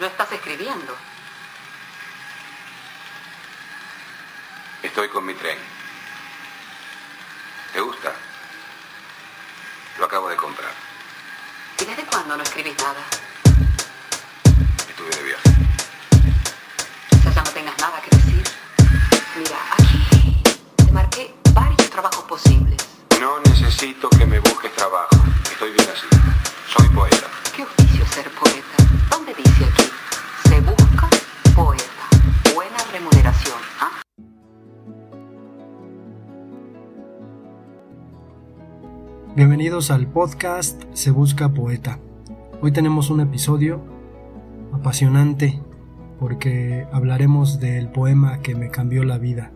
No 0.00 0.06
estás 0.06 0.32
escribiendo. 0.32 0.96
Estoy 4.82 5.10
con 5.10 5.26
mi 5.26 5.34
tren. 5.34 5.58
¿Te 7.74 7.80
gusta? 7.82 8.10
Lo 9.98 10.06
acabo 10.06 10.30
de 10.30 10.36
comprar. 10.36 10.70
¿Y 11.82 11.84
desde 11.84 12.02
cuándo 12.04 12.34
no 12.34 12.42
escribís 12.42 12.74
nada? 12.78 13.04
Estuve 14.88 15.10
de 15.10 15.22
viaje. 15.22 15.50
Quizás 17.10 17.34
ya 17.34 17.42
no 17.42 17.50
tengas 17.50 17.78
nada 17.78 18.00
que 18.00 18.16
decir. 18.16 18.42
Mira, 19.36 19.58
aquí 19.74 20.42
te 20.76 20.92
marqué 20.92 21.34
varios 21.52 21.90
trabajos 21.90 22.24
posibles. 22.24 22.78
No 23.20 23.38
necesito 23.40 24.08
que 24.08 24.24
me 24.24 24.38
busques 24.38 24.74
trabajo. 24.74 25.10
Estoy 25.52 25.72
bien 25.72 25.90
así. 25.90 26.06
Soy 26.74 26.88
poeta. 26.88 27.26
¿Qué 27.54 27.64
oficio 27.64 28.06
ser 28.06 28.30
poeta? 28.30 28.79
Bienvenidos 39.36 39.92
al 39.92 40.08
podcast 40.08 40.82
Se 40.92 41.12
Busca 41.12 41.50
Poeta. 41.50 42.00
Hoy 42.60 42.72
tenemos 42.72 43.10
un 43.10 43.20
episodio 43.20 43.80
apasionante 44.72 45.62
porque 46.18 46.84
hablaremos 46.90 47.60
del 47.60 47.90
poema 47.90 48.40
que 48.40 48.56
me 48.56 48.70
cambió 48.70 49.04
la 49.04 49.18
vida. 49.18 49.52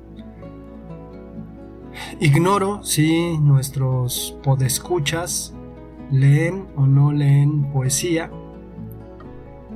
Ignoro 2.20 2.84
si 2.84 3.36
nuestros 3.38 4.38
podescuchas 4.44 5.52
leen 6.08 6.68
o 6.76 6.86
no 6.86 7.10
leen 7.10 7.72
poesía. 7.72 8.30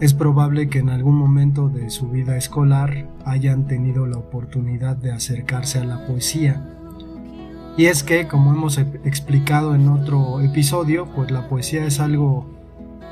Es 0.01 0.15
probable 0.15 0.69
que 0.69 0.79
en 0.79 0.91
algún 0.91 1.17
momento 1.17 1.69
de 1.69 1.91
su 1.91 2.09
vida 2.09 2.37
escolar 2.37 3.11
hayan 3.25 3.67
tenido 3.67 4.07
la 4.07 4.19
oportunidad 4.19 4.97
de 4.97 5.11
acercarse 5.11 5.81
a 5.81 5.85
la 5.85 6.07
poesía 6.07 6.78
y 7.79 7.87
es 7.87 8.03
que, 8.03 8.27
como 8.27 8.51
hemos 8.51 8.77
explicado 8.77 9.77
en 9.77 9.89
otro 9.89 10.41
episodio, 10.41 11.07
pues 11.15 11.31
la 11.31 11.49
poesía 11.49 11.85
es 11.85 12.01
algo 12.01 12.45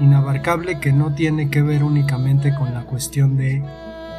inabarcable 0.00 0.80
que 0.80 0.92
no 0.92 1.14
tiene 1.14 1.50
que 1.50 1.62
ver 1.62 1.84
únicamente 1.84 2.52
con 2.52 2.74
la 2.74 2.84
cuestión 2.84 3.36
de 3.36 3.62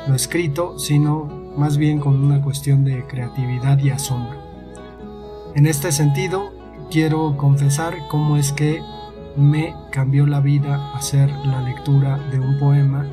lo 0.07 0.15
escrito, 0.15 0.79
sino 0.79 1.25
más 1.57 1.77
bien 1.77 1.99
con 1.99 2.23
una 2.23 2.41
cuestión 2.41 2.85
de 2.85 3.05
creatividad 3.07 3.77
y 3.79 3.89
asombro. 3.89 4.39
En 5.53 5.65
este 5.65 5.91
sentido, 5.91 6.53
quiero 6.89 7.35
confesar 7.35 7.97
cómo 8.09 8.37
es 8.37 8.53
que 8.53 8.81
me 9.35 9.75
cambió 9.91 10.25
la 10.25 10.39
vida 10.39 10.93
hacer 10.95 11.29
la 11.45 11.61
lectura 11.61 12.19
de 12.31 12.39
un 12.39 12.57
poema 12.57 13.05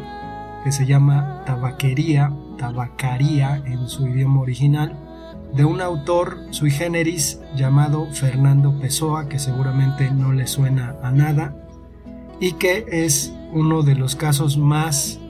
que 0.62 0.70
se 0.70 0.86
llama 0.86 1.42
Tabaquería, 1.46 2.32
Tabacaría 2.58 3.56
en 3.66 3.88
su 3.88 4.06
idioma 4.06 4.40
original, 4.40 4.96
de 5.52 5.64
un 5.64 5.80
autor 5.80 6.38
sui 6.50 6.70
generis 6.70 7.40
llamado 7.54 8.06
Fernando 8.12 8.78
Pessoa, 8.80 9.28
que 9.28 9.38
seguramente 9.38 10.10
no 10.10 10.32
le 10.32 10.46
suena 10.46 10.96
a 11.02 11.10
nada, 11.10 11.54
y 12.40 12.52
que 12.52 12.86
es 12.88 13.32
uno 13.52 13.82
de 13.82 13.94
los 13.94 14.16
casos 14.16 14.56
más 14.56 15.20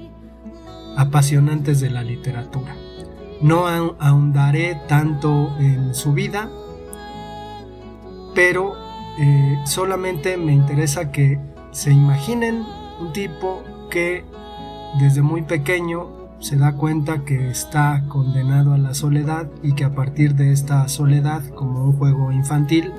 apasionantes 0.96 1.80
de 1.80 1.90
la 1.90 2.02
literatura. 2.02 2.74
No 3.40 3.66
ahondaré 3.66 4.80
tanto 4.88 5.54
en 5.58 5.94
su 5.94 6.12
vida, 6.12 6.50
pero 8.34 8.74
eh, 9.18 9.58
solamente 9.66 10.36
me 10.36 10.52
interesa 10.52 11.12
que 11.12 11.38
se 11.70 11.92
imaginen 11.92 12.64
un 13.00 13.12
tipo 13.12 13.62
que 13.90 14.24
desde 14.98 15.22
muy 15.22 15.42
pequeño 15.42 16.23
se 16.44 16.58
da 16.58 16.74
cuenta 16.74 17.24
que 17.24 17.48
está 17.48 18.04
condenado 18.06 18.74
a 18.74 18.78
la 18.78 18.92
soledad 18.92 19.48
y 19.62 19.72
que 19.72 19.84
a 19.84 19.94
partir 19.94 20.34
de 20.34 20.52
esta 20.52 20.86
soledad, 20.88 21.42
como 21.54 21.82
un 21.82 21.94
juego 21.94 22.32
infantil, 22.32 22.92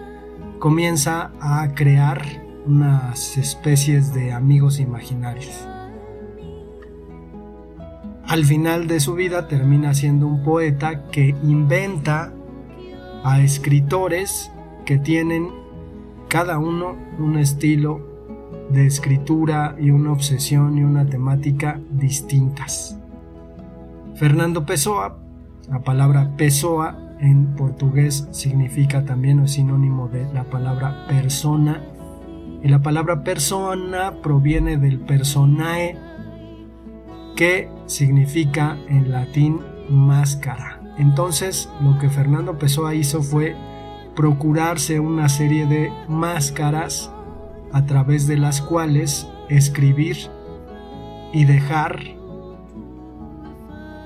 comienza 0.57 1.29
a 1.39 1.75
crear 1.75 2.23
unas 2.65 3.37
especies 3.37 4.15
de 4.15 4.33
amigos 4.33 4.79
imaginarios. 4.79 5.63
Al 8.25 8.45
final 8.45 8.87
de 8.87 8.99
su 8.99 9.13
vida 9.13 9.47
termina 9.47 9.93
siendo 9.93 10.25
un 10.25 10.41
poeta 10.41 11.05
que 11.11 11.35
inventa 11.43 12.33
a 13.23 13.41
escritores 13.41 14.51
que 14.85 14.97
tienen 14.97 15.51
cada 16.29 16.57
uno 16.57 16.95
un 17.19 17.37
estilo 17.37 18.01
de 18.71 18.87
escritura 18.87 19.75
y 19.79 19.91
una 19.91 20.13
obsesión 20.13 20.79
y 20.79 20.83
una 20.83 21.05
temática 21.05 21.79
distintas. 21.91 22.97
Fernando 24.15 24.65
Pessoa, 24.65 25.17
la 25.69 25.79
palabra 25.79 26.31
Pessoa 26.37 26.97
en 27.19 27.53
portugués 27.55 28.29
significa 28.31 29.03
también 29.03 29.39
o 29.39 29.43
es 29.43 29.51
sinónimo 29.51 30.07
de 30.07 30.31
la 30.33 30.45
palabra 30.45 31.05
persona. 31.07 31.81
Y 32.63 32.69
la 32.69 32.81
palabra 32.81 33.25
persona 33.25 34.21
proviene 34.23 34.77
del 34.77 35.01
personae, 35.01 35.97
que 37.35 37.69
significa 37.87 38.77
en 38.87 39.11
latín 39.11 39.59
máscara. 39.89 40.81
Entonces, 40.97 41.69
lo 41.83 41.99
que 41.99 42.09
Fernando 42.09 42.57
Pessoa 42.57 42.95
hizo 42.95 43.21
fue 43.21 43.53
procurarse 44.15 45.01
una 45.01 45.27
serie 45.27 45.65
de 45.65 45.91
máscaras 46.07 47.11
a 47.73 47.85
través 47.85 48.27
de 48.27 48.37
las 48.37 48.61
cuales 48.61 49.27
escribir 49.49 50.15
y 51.33 51.43
dejar 51.43 52.14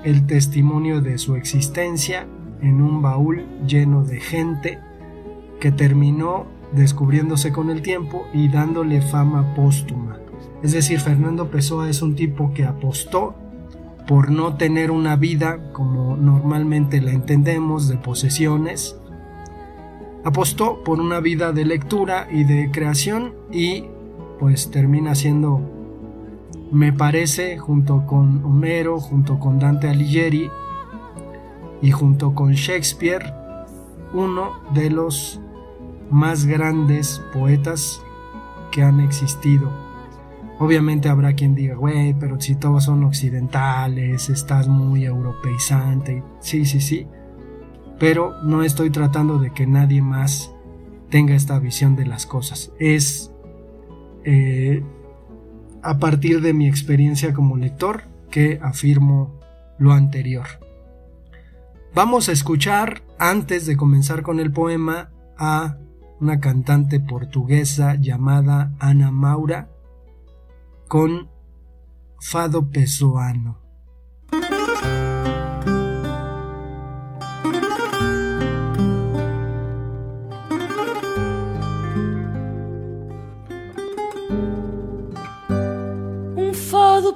el 0.04 0.26
testimonio 0.26 1.00
de 1.00 1.18
su 1.18 1.36
existencia 1.36 2.26
en 2.62 2.80
un 2.82 3.02
baúl 3.02 3.44
lleno 3.66 4.04
de 4.04 4.20
gente 4.20 4.78
que 5.60 5.70
terminó 5.70 6.46
descubriéndose 6.72 7.52
con 7.52 7.70
el 7.70 7.82
tiempo 7.82 8.26
y 8.32 8.48
dándole 8.48 9.02
fama 9.02 9.54
póstuma. 9.54 10.18
Es 10.62 10.72
decir, 10.72 11.00
Fernando 11.00 11.50
Pessoa 11.50 11.88
es 11.88 12.02
un 12.02 12.14
tipo 12.14 12.52
que 12.54 12.64
apostó 12.64 13.34
por 14.06 14.30
no 14.30 14.56
tener 14.56 14.90
una 14.90 15.16
vida 15.16 15.72
como 15.72 16.16
normalmente 16.16 17.00
la 17.00 17.12
entendemos 17.12 17.88
de 17.88 17.96
posesiones. 17.96 18.96
Apostó 20.24 20.82
por 20.84 21.00
una 21.00 21.20
vida 21.20 21.52
de 21.52 21.64
lectura 21.64 22.28
y 22.30 22.44
de 22.44 22.70
creación 22.70 23.34
y 23.50 23.84
pues 24.38 24.70
termina 24.70 25.14
siendo 25.14 25.79
me 26.70 26.92
parece, 26.92 27.58
junto 27.58 28.06
con 28.06 28.44
Homero, 28.44 29.00
junto 29.00 29.38
con 29.38 29.58
Dante 29.58 29.88
Alighieri 29.88 30.50
y 31.82 31.90
junto 31.90 32.34
con 32.34 32.52
Shakespeare, 32.52 33.34
uno 34.12 34.52
de 34.74 34.90
los 34.90 35.40
más 36.10 36.46
grandes 36.46 37.22
poetas 37.32 38.02
que 38.70 38.82
han 38.82 39.00
existido. 39.00 39.70
Obviamente 40.58 41.08
habrá 41.08 41.32
quien 41.32 41.54
diga, 41.54 41.74
güey, 41.74 42.14
pero 42.14 42.38
si 42.40 42.54
todos 42.54 42.84
son 42.84 43.02
occidentales, 43.04 44.28
estás 44.28 44.68
muy 44.68 45.06
europeizante. 45.06 46.22
Sí, 46.40 46.66
sí, 46.66 46.80
sí. 46.80 47.06
Pero 47.98 48.42
no 48.42 48.62
estoy 48.62 48.90
tratando 48.90 49.38
de 49.38 49.52
que 49.52 49.66
nadie 49.66 50.02
más 50.02 50.54
tenga 51.08 51.34
esta 51.34 51.58
visión 51.58 51.96
de 51.96 52.06
las 52.06 52.26
cosas. 52.26 52.72
Es 52.78 53.32
eh, 54.24 54.82
a 55.82 55.98
partir 55.98 56.40
de 56.40 56.52
mi 56.52 56.68
experiencia 56.68 57.32
como 57.32 57.56
lector 57.56 58.04
que 58.30 58.60
afirmo 58.62 59.40
lo 59.78 59.92
anterior. 59.92 60.46
Vamos 61.94 62.28
a 62.28 62.32
escuchar, 62.32 63.02
antes 63.18 63.66
de 63.66 63.76
comenzar 63.76 64.22
con 64.22 64.38
el 64.38 64.52
poema, 64.52 65.10
a 65.36 65.76
una 66.20 66.38
cantante 66.38 67.00
portuguesa 67.00 67.94
llamada 67.94 68.72
Ana 68.78 69.10
Maura 69.10 69.70
con 70.86 71.28
Fado 72.20 72.70
Pessoano. 72.70 73.58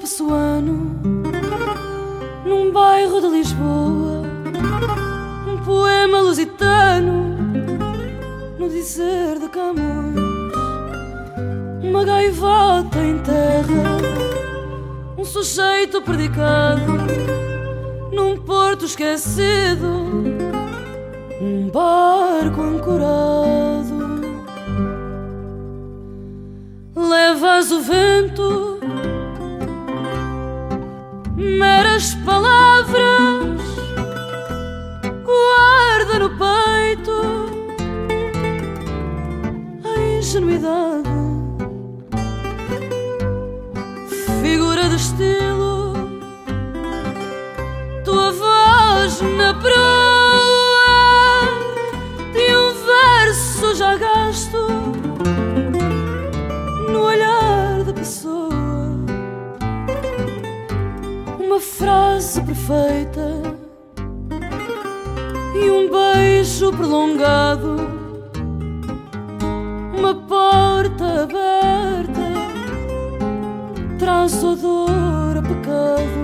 Pessoano 0.04 1.00
Num 2.44 2.70
bairro 2.70 3.22
de 3.22 3.28
Lisboa 3.28 4.22
Um 5.48 5.56
poema 5.64 6.20
lusitano 6.20 7.34
No 8.58 8.68
dizer 8.68 9.38
de 9.38 9.48
Camões 9.48 10.52
Uma 11.82 12.04
gaivota 12.04 12.98
em 12.98 13.18
terra 13.20 15.16
Um 15.16 15.24
sujeito 15.24 16.02
predicado 16.02 16.82
Num 18.12 18.36
porto 18.36 18.84
esquecido 18.84 19.88
Um 21.40 21.70
barco 21.70 22.60
ancorado. 22.60 23.94
Levas 26.94 27.72
o 27.72 27.80
vento 27.80 28.73
As 32.04 32.12
palavras 32.16 33.62
guarda 35.24 36.18
no 36.18 36.28
peito 36.36 37.16
a 39.82 40.18
ingenuidade, 40.18 41.08
figura 44.42 44.90
de 44.90 44.96
estilo, 44.96 45.94
tua 48.04 48.32
voz 48.32 49.22
na 49.38 49.54
praia. 49.54 50.13
Frase 61.84 62.40
perfeita 62.40 63.42
e 65.54 65.70
um 65.70 65.90
beijo 65.90 66.72
prolongado, 66.72 67.76
uma 69.94 70.14
porta 70.14 71.24
aberta 71.24 72.24
traz 73.98 74.42
odor 74.42 75.36
a 75.36 75.42
pecado, 75.42 76.20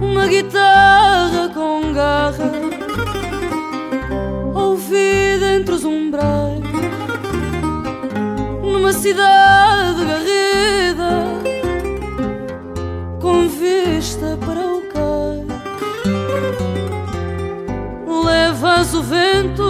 uma 0.00 0.28
guitarra 0.28 1.48
com 1.52 1.92
garra, 1.92 2.52
ouvida 4.54 5.56
entre 5.56 5.74
os 5.74 5.84
umbrais, 5.84 6.62
numa 8.62 8.92
cidade 8.92 10.04
garrida, 10.04 11.23
o 18.94 19.02
vento, 19.02 19.63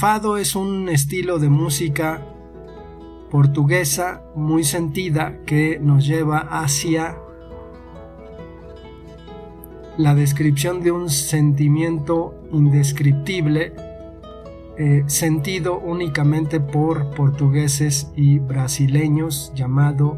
fado 0.00 0.38
es 0.38 0.56
un 0.56 0.88
estilo 0.88 1.38
de 1.38 1.50
música 1.50 2.26
portuguesa 3.30 4.22
muy 4.34 4.64
sentida 4.64 5.42
que 5.44 5.78
nos 5.78 6.06
lleva 6.06 6.38
hacia 6.38 7.18
la 9.98 10.14
descripción 10.14 10.82
de 10.82 10.90
un 10.90 11.10
sentimiento 11.10 12.34
indescriptible 12.50 13.74
eh, 14.78 15.04
sentido 15.06 15.78
únicamente 15.78 16.60
por 16.60 17.10
portugueses 17.10 18.10
y 18.16 18.38
brasileños 18.38 19.52
llamado 19.54 20.16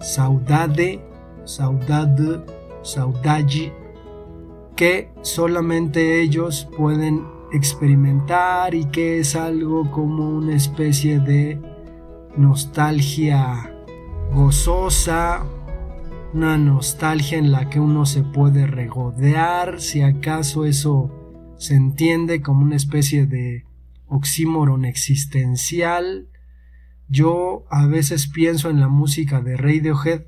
saudade, 0.00 1.00
saudade, 1.44 2.40
saudade, 2.82 3.72
que 4.74 5.12
solamente 5.22 6.20
ellos 6.20 6.68
pueden 6.76 7.35
experimentar 7.52 8.74
y 8.74 8.86
que 8.86 9.20
es 9.20 9.36
algo 9.36 9.90
como 9.90 10.28
una 10.28 10.54
especie 10.54 11.20
de 11.20 11.60
nostalgia 12.36 13.72
gozosa, 14.32 15.46
una 16.34 16.58
nostalgia 16.58 17.38
en 17.38 17.52
la 17.52 17.70
que 17.70 17.80
uno 17.80 18.04
se 18.04 18.22
puede 18.22 18.66
regodear, 18.66 19.80
si 19.80 20.02
acaso 20.02 20.64
eso 20.64 21.10
se 21.56 21.74
entiende 21.74 22.42
como 22.42 22.62
una 22.62 22.76
especie 22.76 23.26
de 23.26 23.64
oxímoron 24.06 24.84
existencial. 24.84 26.28
Yo 27.08 27.64
a 27.70 27.86
veces 27.86 28.28
pienso 28.28 28.68
en 28.68 28.80
la 28.80 28.88
música 28.88 29.40
de 29.40 29.56
Radiohead 29.56 30.22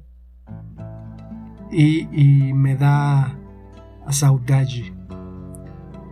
y, 1.70 2.08
y 2.12 2.52
me 2.54 2.76
da 2.76 3.38
saudade. 4.10 4.94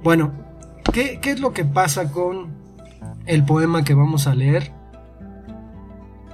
Bueno, 0.02 0.45
¿qué, 0.92 1.20
¿qué 1.20 1.30
es 1.30 1.40
lo 1.40 1.52
que 1.52 1.64
pasa 1.64 2.10
con 2.10 2.54
el 3.26 3.44
poema 3.44 3.84
que 3.84 3.94
vamos 3.94 4.26
a 4.26 4.34
leer? 4.34 4.72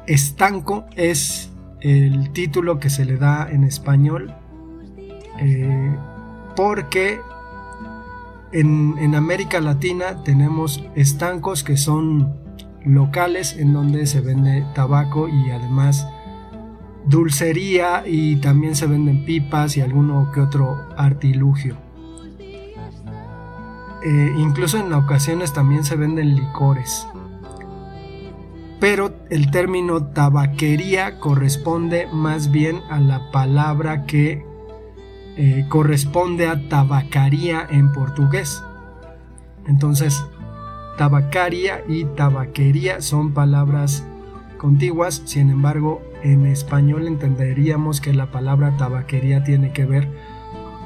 Estanco 0.06 0.86
es 0.96 1.50
el 1.80 2.30
título 2.32 2.78
que 2.78 2.90
se 2.90 3.04
le 3.04 3.16
da 3.16 3.48
en 3.50 3.64
español 3.64 4.34
eh, 5.40 5.96
porque 6.54 7.20
en, 8.52 9.14
América 9.14 9.60
Latina 9.60 10.22
tenemos 10.24 10.84
estancos 10.94 11.64
que 11.64 11.76
son 11.76 12.34
locales 12.84 13.56
en 13.56 13.72
donde 13.72 14.06
se 14.06 14.20
vende 14.20 14.64
tabaco 14.74 15.28
y 15.28 15.50
además 15.50 16.06
dulcería 17.06 18.04
y 18.06 18.36
también 18.36 18.76
se 18.76 18.86
venden 18.86 19.24
pipas 19.24 19.76
y 19.76 19.80
alguno 19.80 20.30
que 20.32 20.40
otro 20.40 20.78
artilugio. 20.96 21.76
Eh, 24.04 24.34
incluso 24.36 24.78
en 24.78 24.92
ocasiones 24.92 25.52
también 25.52 25.84
se 25.84 25.96
venden 25.96 26.34
licores 26.34 27.06
pero 28.82 29.14
el 29.30 29.52
término 29.52 30.06
tabaquería 30.06 31.20
corresponde 31.20 32.08
más 32.12 32.50
bien 32.50 32.80
a 32.90 32.98
la 32.98 33.30
palabra 33.30 34.06
que 34.06 34.44
eh, 35.36 35.66
corresponde 35.68 36.48
a 36.48 36.68
tabacaría 36.68 37.64
en 37.70 37.92
portugués. 37.92 38.60
Entonces, 39.68 40.24
tabacaria 40.98 41.84
y 41.88 42.06
tabaquería 42.16 43.00
son 43.02 43.32
palabras 43.32 44.04
contiguas, 44.58 45.22
sin 45.26 45.50
embargo, 45.50 46.02
en 46.24 46.44
español 46.46 47.06
entenderíamos 47.06 48.00
que 48.00 48.12
la 48.12 48.32
palabra 48.32 48.76
tabaquería 48.78 49.44
tiene 49.44 49.72
que 49.72 49.84
ver 49.84 50.08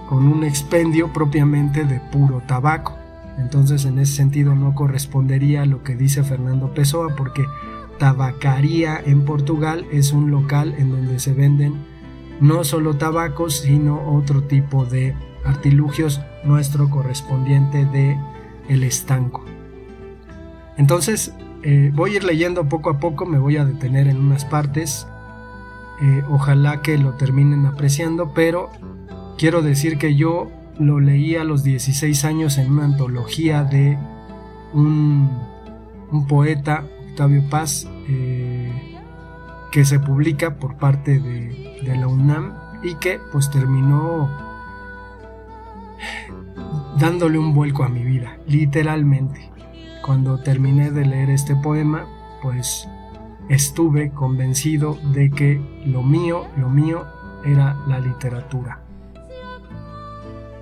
con 0.07 0.29
un 0.29 0.45
expendio 0.45 1.15
propiamente 1.15 1.85
de 1.85 1.99
puro 2.13 2.43
tabaco. 2.47 2.96
Entonces, 3.39 3.85
en 3.85 3.99
ese 3.99 4.15
sentido 4.15 4.55
no 4.55 4.75
correspondería 4.75 5.63
a 5.63 5.67
lo 5.67 5.83
que 5.83 5.95
dice 5.95 6.23
Fernando 6.23 6.73
Pessoa 6.73 7.15
porque 7.17 7.45
Tabacaría 7.99 9.01
en 9.05 9.25
Portugal 9.25 9.87
es 9.91 10.13
un 10.13 10.31
local 10.31 10.75
en 10.79 10.91
donde 10.91 11.19
se 11.19 11.33
venden 11.33 11.75
no 12.41 12.65
solo 12.65 12.97
tabacos, 12.97 13.61
sino 13.61 14.01
otro 14.15 14.43
tipo 14.43 14.85
de 14.85 15.15
artilugios, 15.45 16.21
nuestro 16.45 16.91
correspondiente 16.91 17.87
de 17.87 18.19
el 18.69 18.83
estanco. 18.83 19.45
Entonces, 20.77 21.33
eh, 21.63 21.91
voy 21.95 22.13
a 22.13 22.17
ir 22.17 22.25
leyendo 22.25 22.69
poco 22.69 22.91
a 22.91 23.01
poco, 23.01 23.25
me 23.25 23.39
voy 23.39 23.57
a 23.57 23.65
detener 23.65 24.09
en 24.09 24.19
unas 24.19 24.45
partes. 24.45 25.07
Eh, 26.03 26.23
ojalá 26.29 26.83
que 26.83 26.99
lo 26.99 27.15
terminen 27.15 27.65
apreciando, 27.65 28.35
pero 28.35 28.71
quiero 29.39 29.63
decir 29.63 29.97
que 29.97 30.15
yo 30.15 30.51
lo 30.79 31.01
leí 31.01 31.37
a 31.37 31.45
los 31.45 31.63
16 31.63 32.25
años 32.25 32.59
en 32.59 32.73
una 32.73 32.85
antología 32.85 33.65
de 33.65 33.99
un, 34.73 35.31
poeta, 36.29 36.85
Octavio 37.11 37.49
Paz, 37.49 37.89
eh, 38.09 38.73
que 39.73 39.85
se 39.85 39.99
publica 39.99 40.57
por 40.57 40.77
parte 40.77 41.19
de, 41.19 41.81
de 41.83 41.97
la 41.97 42.09
UNAM 42.09 42.53
y 42.83 42.95
que 42.97 43.19
pues 43.33 43.51
terminó 43.51 44.31
dándole 46.99 47.39
un 47.39 47.55
vuelco 47.55 47.85
a 47.85 47.89
mi 47.89 48.03
vida, 48.05 48.39
literalmente. 48.47 49.51
Cuando 50.05 50.39
terminé 50.39 50.91
de 50.91 51.05
leer 51.05 51.31
este 51.31 51.57
poema, 51.57 52.07
pues 52.43 52.89
estuve 53.49 54.11
convencido 54.11 54.99
de 55.13 55.31
que 55.31 55.61
lo 55.85 56.03
mío, 56.03 56.47
lo 56.57 56.69
mío 56.69 57.05
era 57.45 57.77
la 57.87 57.99
literatura. 57.99 58.86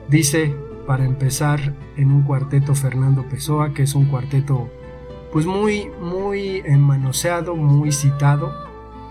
Dice, 0.08 0.54
para 0.86 1.04
empezar, 1.04 1.74
en 1.96 2.10
un 2.10 2.22
cuarteto 2.22 2.74
Fernando 2.74 3.26
Pessoa, 3.28 3.72
que 3.72 3.82
es 3.82 3.94
un 3.94 4.06
cuarteto 4.06 4.70
pues 5.32 5.46
muy, 5.46 5.90
muy 6.00 6.62
manoseado, 6.78 7.56
muy 7.56 7.90
citado, 7.90 8.52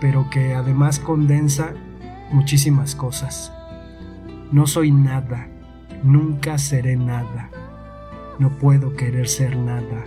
pero 0.00 0.30
que 0.30 0.54
además 0.54 0.98
condensa 0.98 1.74
muchísimas 2.30 2.94
cosas. 2.94 3.52
No 4.50 4.66
soy 4.66 4.90
nada, 4.90 5.48
nunca 6.02 6.58
seré 6.58 6.96
nada, 6.96 7.50
no 8.38 8.50
puedo 8.58 8.94
querer 8.94 9.28
ser 9.28 9.56
nada. 9.56 10.04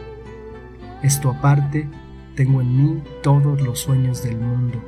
Esto 1.03 1.29
aparte, 1.29 1.87
tengo 2.35 2.61
en 2.61 2.77
mí 2.77 3.03
todos 3.21 3.61
los 3.61 3.79
sueños 3.79 4.23
del 4.23 4.37
mundo. 4.39 4.81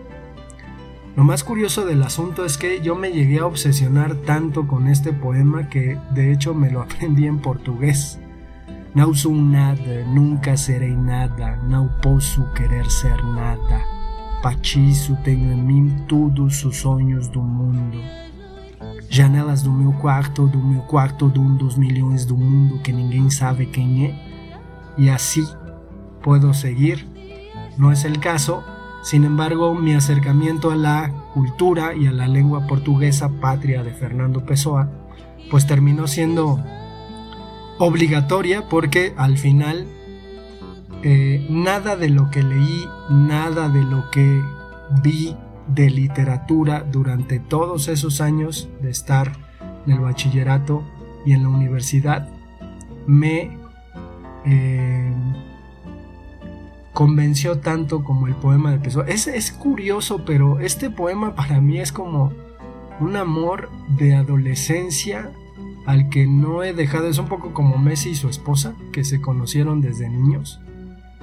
Lo 1.20 1.26
más 1.26 1.44
curioso 1.44 1.86
del 1.86 2.02
asunto 2.04 2.46
es 2.46 2.58
que 2.58 2.80
yo 2.80 2.96
me 2.96 3.12
llegué 3.12 3.40
a 3.40 3.46
obsesionar 3.46 4.16
tanto 4.16 4.66
con 4.66 4.88
este 4.88 5.12
poema 5.12 5.68
que 5.68 6.00
de 6.12 6.32
hecho 6.32 6.54
me 6.54 6.72
lo 6.72 6.80
aprendí 6.84 7.28
en 7.28 7.40
portugués. 7.40 8.18
No 8.96 9.14
sou 9.14 9.36
nada, 9.36 10.06
nunca 10.08 10.56
serei 10.56 10.96
nada, 10.96 11.58
não 11.68 11.90
posso 12.02 12.50
querer 12.54 12.90
ser 12.90 13.22
nada. 13.22 13.84
Patiço 14.42 15.18
tenho 15.22 15.52
em 15.52 15.62
mim 15.62 16.06
todos 16.08 16.64
os 16.64 16.78
sonhos 16.78 17.28
do 17.28 17.42
mundo. 17.42 17.98
Janelas 19.10 19.62
do 19.62 19.74
meu 19.74 19.92
quarto, 19.92 20.48
do 20.48 20.60
meu 20.60 20.84
quarto 20.84 21.30
de 21.30 21.38
um 21.38 21.54
dos 21.54 21.76
milhões 21.76 22.24
do 22.24 22.38
mundo 22.38 22.80
que 22.80 22.94
ninguém 22.94 23.30
sabe 23.30 23.66
quem 23.66 24.06
é. 24.06 24.16
E 24.98 25.10
assim 25.10 25.46
puedo 26.22 26.54
seguir. 26.54 27.06
No 27.78 27.92
es 27.92 28.06
el 28.06 28.20
caso, 28.22 28.64
sin 29.02 29.24
embargo, 29.24 29.74
mi 29.74 29.94
acercamiento 29.94 30.72
a 30.72 30.76
la 30.76 31.12
cultura 31.34 31.96
y 31.96 32.08
a 32.08 32.12
la 32.12 32.28
lengua 32.28 32.68
portuguesa 32.68 33.30
patria 33.40 33.84
de 33.84 33.92
Fernando 33.92 34.46
Pessoa, 34.46 34.90
pues 35.50 35.66
terminó 35.66 36.08
siendo 36.08 36.64
obligatoria 37.80 38.68
porque 38.68 39.14
al 39.18 39.38
final 39.38 39.88
eh, 41.02 41.46
nada 41.50 41.96
de 41.96 42.10
lo 42.10 42.30
que 42.30 42.44
leí, 42.44 42.86
nada 43.10 43.70
de 43.70 43.84
lo 43.84 44.12
que 44.12 44.42
vi 45.02 45.36
de 45.68 45.90
literatura 45.90 46.84
durante 46.84 47.40
todos 47.40 47.88
esos 47.88 48.20
años 48.22 48.70
de 48.82 48.90
estar 48.90 49.32
en 49.86 49.94
el 49.94 50.00
bachillerato 50.00 50.84
y 51.26 51.34
en 51.34 51.44
la 51.44 51.50
universidad 51.50 52.28
me 53.08 53.58
eh, 54.46 55.14
convenció 56.94 57.60
tanto 57.60 58.04
como 58.04 58.28
el 58.28 58.36
poema 58.36 58.72
de 58.72 58.80
Pessoa. 58.80 59.06
Es, 59.08 59.28
es 59.28 59.52
curioso, 59.52 60.24
pero 60.26 60.60
este 60.60 60.90
poema 60.90 61.36
para 61.36 61.62
mí 61.62 61.80
es 61.80 61.92
como 61.92 62.34
un 63.00 63.16
amor 63.16 63.70
de 63.98 64.16
adolescencia 64.16 65.32
al 65.86 66.10
que 66.10 66.28
no 66.28 66.64
he 66.64 66.74
dejado. 66.74 67.08
Es 67.08 67.18
un 67.18 67.28
poco 67.28 67.54
como 67.54 67.78
Messi 67.78 68.10
y 68.10 68.16
su 68.16 68.30
esposa, 68.30 68.76
que 68.92 69.04
se 69.04 69.22
conocieron 69.22 69.82
desde 69.82 70.10
niños 70.10 70.60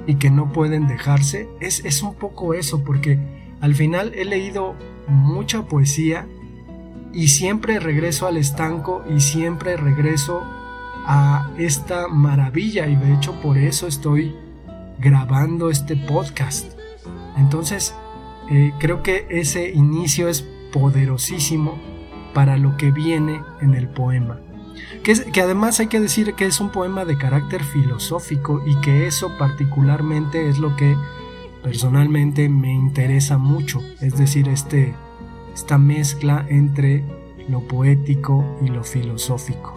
y 0.06 0.16
que 0.16 0.30
no 0.30 0.52
pueden 0.52 0.86
dejarse. 0.86 1.48
Es, 1.60 1.84
es 1.84 2.02
un 2.02 2.14
poco 2.14 2.54
eso, 2.54 2.84
porque 2.84 3.18
al 3.60 3.74
final 3.74 4.12
he 4.14 4.24
leído 4.24 4.74
mucha 5.08 5.62
poesía 5.66 6.26
y 7.12 7.28
siempre 7.28 7.80
regreso 7.80 8.26
al 8.26 8.36
estanco 8.36 9.02
y 9.14 9.20
siempre 9.20 9.76
regreso 9.76 10.42
a 11.06 11.50
esta 11.56 12.08
maravilla 12.08 12.88
y 12.88 12.96
de 12.96 13.14
hecho 13.14 13.40
por 13.40 13.56
eso 13.56 13.86
estoy 13.86 14.34
grabando 14.98 15.70
este 15.70 15.96
podcast. 15.96 16.72
Entonces, 17.36 17.94
eh, 18.50 18.72
creo 18.78 19.02
que 19.02 19.26
ese 19.30 19.70
inicio 19.70 20.28
es 20.28 20.42
poderosísimo 20.72 21.78
para 22.34 22.56
lo 22.56 22.76
que 22.76 22.90
viene 22.90 23.40
en 23.60 23.74
el 23.74 23.88
poema. 23.88 24.40
Que, 25.02 25.14
que, 25.32 25.40
además 25.40 25.80
hay 25.80 25.86
que 25.86 26.00
decir 26.00 26.34
que 26.34 26.46
es 26.46 26.60
un 26.60 26.70
poema 26.70 27.04
de 27.04 27.16
carácter 27.16 27.64
filosófico 27.64 28.62
y 28.66 28.76
que 28.80 29.06
eso 29.06 29.36
particularmente 29.38 30.48
es 30.48 30.58
lo 30.58 30.76
que 30.76 30.96
personalmente 31.62 32.48
me 32.48 32.72
interesa 32.72 33.38
mucho, 33.38 33.82
es 34.00 34.16
decir, 34.16 34.48
este, 34.48 34.94
esta 35.54 35.78
mezcla 35.78 36.44
entre 36.48 37.02
lo 37.48 37.60
poético 37.66 38.44
y 38.62 38.68
lo 38.68 38.84
filosófico. 38.84 39.74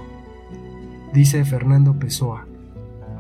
Dice 1.14 1.44
Fernando 1.46 1.98
Pessoa, 1.98 2.46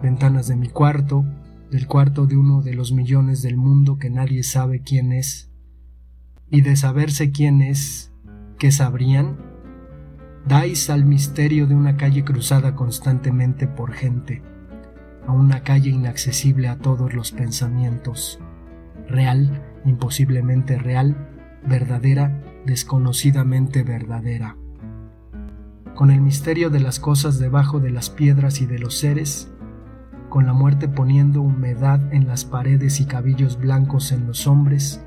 ventanas 0.03 0.48
de 0.48 0.56
mi 0.56 0.68
cuarto, 0.68 1.25
del 1.72 1.88
cuarto 1.88 2.26
de 2.26 2.36
uno 2.36 2.62
de 2.62 2.74
los 2.74 2.92
millones 2.92 3.42
del 3.42 3.58
mundo 3.58 3.98
que 3.98 4.10
nadie 4.10 4.44
sabe 4.44 4.82
quién 4.82 5.12
es, 5.12 5.52
y 6.50 6.62
de 6.62 6.76
saberse 6.76 7.32
quién 7.32 7.62
es, 7.62 8.12
¿qué 8.58 8.72
sabrían? 8.72 9.38
Dais 10.48 10.90
al 10.90 11.06
misterio 11.06 11.68
de 11.68 11.76
una 11.76 11.96
calle 11.96 12.24
cruzada 12.24 12.76
constantemente 12.76 13.68
por 13.68 13.94
gente, 13.94 14.42
a 15.28 15.32
una 15.32 15.62
calle 15.62 15.92
inaccesible 15.92 16.70
a 16.70 16.80
todos 16.80 17.14
los 17.14 17.32
pensamientos, 17.32 18.40
real, 19.08 19.62
imposiblemente 19.86 20.80
real, 20.80 21.30
verdadera, 21.68 22.42
desconocidamente 22.66 23.84
verdadera. 23.84 24.58
Con 25.94 26.10
el 26.10 26.22
misterio 26.22 26.70
de 26.70 26.80
las 26.80 27.00
cosas 27.00 27.38
debajo 27.38 27.80
de 27.80 27.92
las 27.92 28.10
piedras 28.10 28.62
y 28.62 28.66
de 28.66 28.80
los 28.80 28.98
seres, 28.98 29.52
con 30.29 30.45
la 30.45 30.53
muerte 30.53 30.88
poniendo 30.88 31.41
humedad 31.41 32.13
en 32.13 32.27
las 32.27 32.45
paredes 32.45 33.00
y 33.01 33.05
cabellos 33.05 33.57
blancos 33.57 34.12
en 34.12 34.27
los 34.27 34.48
hombres, 34.48 35.03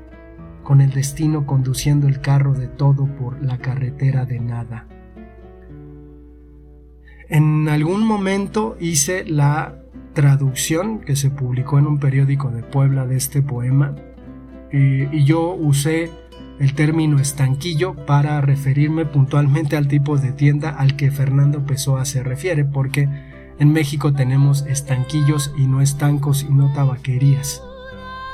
con 0.63 0.81
el 0.81 0.91
destino 0.91 1.45
conduciendo 1.45 2.07
el 2.07 2.21
carro 2.21 2.53
de 2.53 2.67
todo 2.67 3.05
por 3.05 3.43
la 3.43 3.57
carretera 3.57 4.25
de 4.25 4.39
nada. 4.39 4.87
En 7.29 7.67
algún 7.69 8.05
momento 8.05 8.77
hice 8.79 9.25
la 9.25 9.83
traducción 10.13 10.99
que 10.99 11.15
se 11.15 11.29
publicó 11.31 11.79
en 11.79 11.87
un 11.87 11.99
periódico 11.99 12.51
de 12.51 12.63
Puebla 12.63 13.07
de 13.07 13.15
este 13.15 13.41
poema 13.41 13.95
y, 14.71 15.23
yo 15.23 15.53
usé 15.53 16.11
el 16.59 16.73
término 16.73 17.19
estanquillo 17.19 17.95
para 18.05 18.39
referirme 18.41 19.05
puntualmente 19.05 19.75
al 19.75 19.87
tipo 19.87 20.17
de 20.17 20.31
tienda 20.31 20.69
al 20.69 20.95
que 20.95 21.11
Fernando 21.11 21.65
Pessoa 21.65 22.05
se 22.05 22.23
refiere 22.23 22.65
porque 22.65 23.09
en 23.59 23.71
México 23.71 24.13
tenemos 24.13 24.63
estanquillos 24.63 25.51
y 25.57 25.67
no 25.67 25.81
estancos 25.81 26.43
y 26.43 26.53
no 26.53 26.71
tabaquerías. 26.73 27.61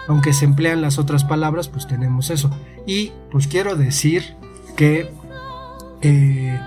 Aunque 0.08 0.34
se 0.34 0.46
emplean 0.46 0.82
las 0.82 0.98
otras 0.98 1.24
palabras, 1.24 1.68
pues 1.68 1.88
tenemos 1.88 2.30
eso. 2.30 2.50
Y 2.88 3.12
pues 3.32 3.48
quiero 3.48 3.76
decir 3.76 4.36
que 4.76 5.12
eh, 6.02 6.60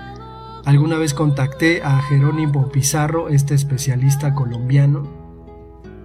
alguna 0.65 0.97
vez 0.97 1.13
contacté 1.13 1.81
a 1.83 2.01
Jerónimo 2.03 2.69
Pizarro, 2.69 3.29
este 3.29 3.53
especialista 3.53 4.33
colombiano, 4.33 5.07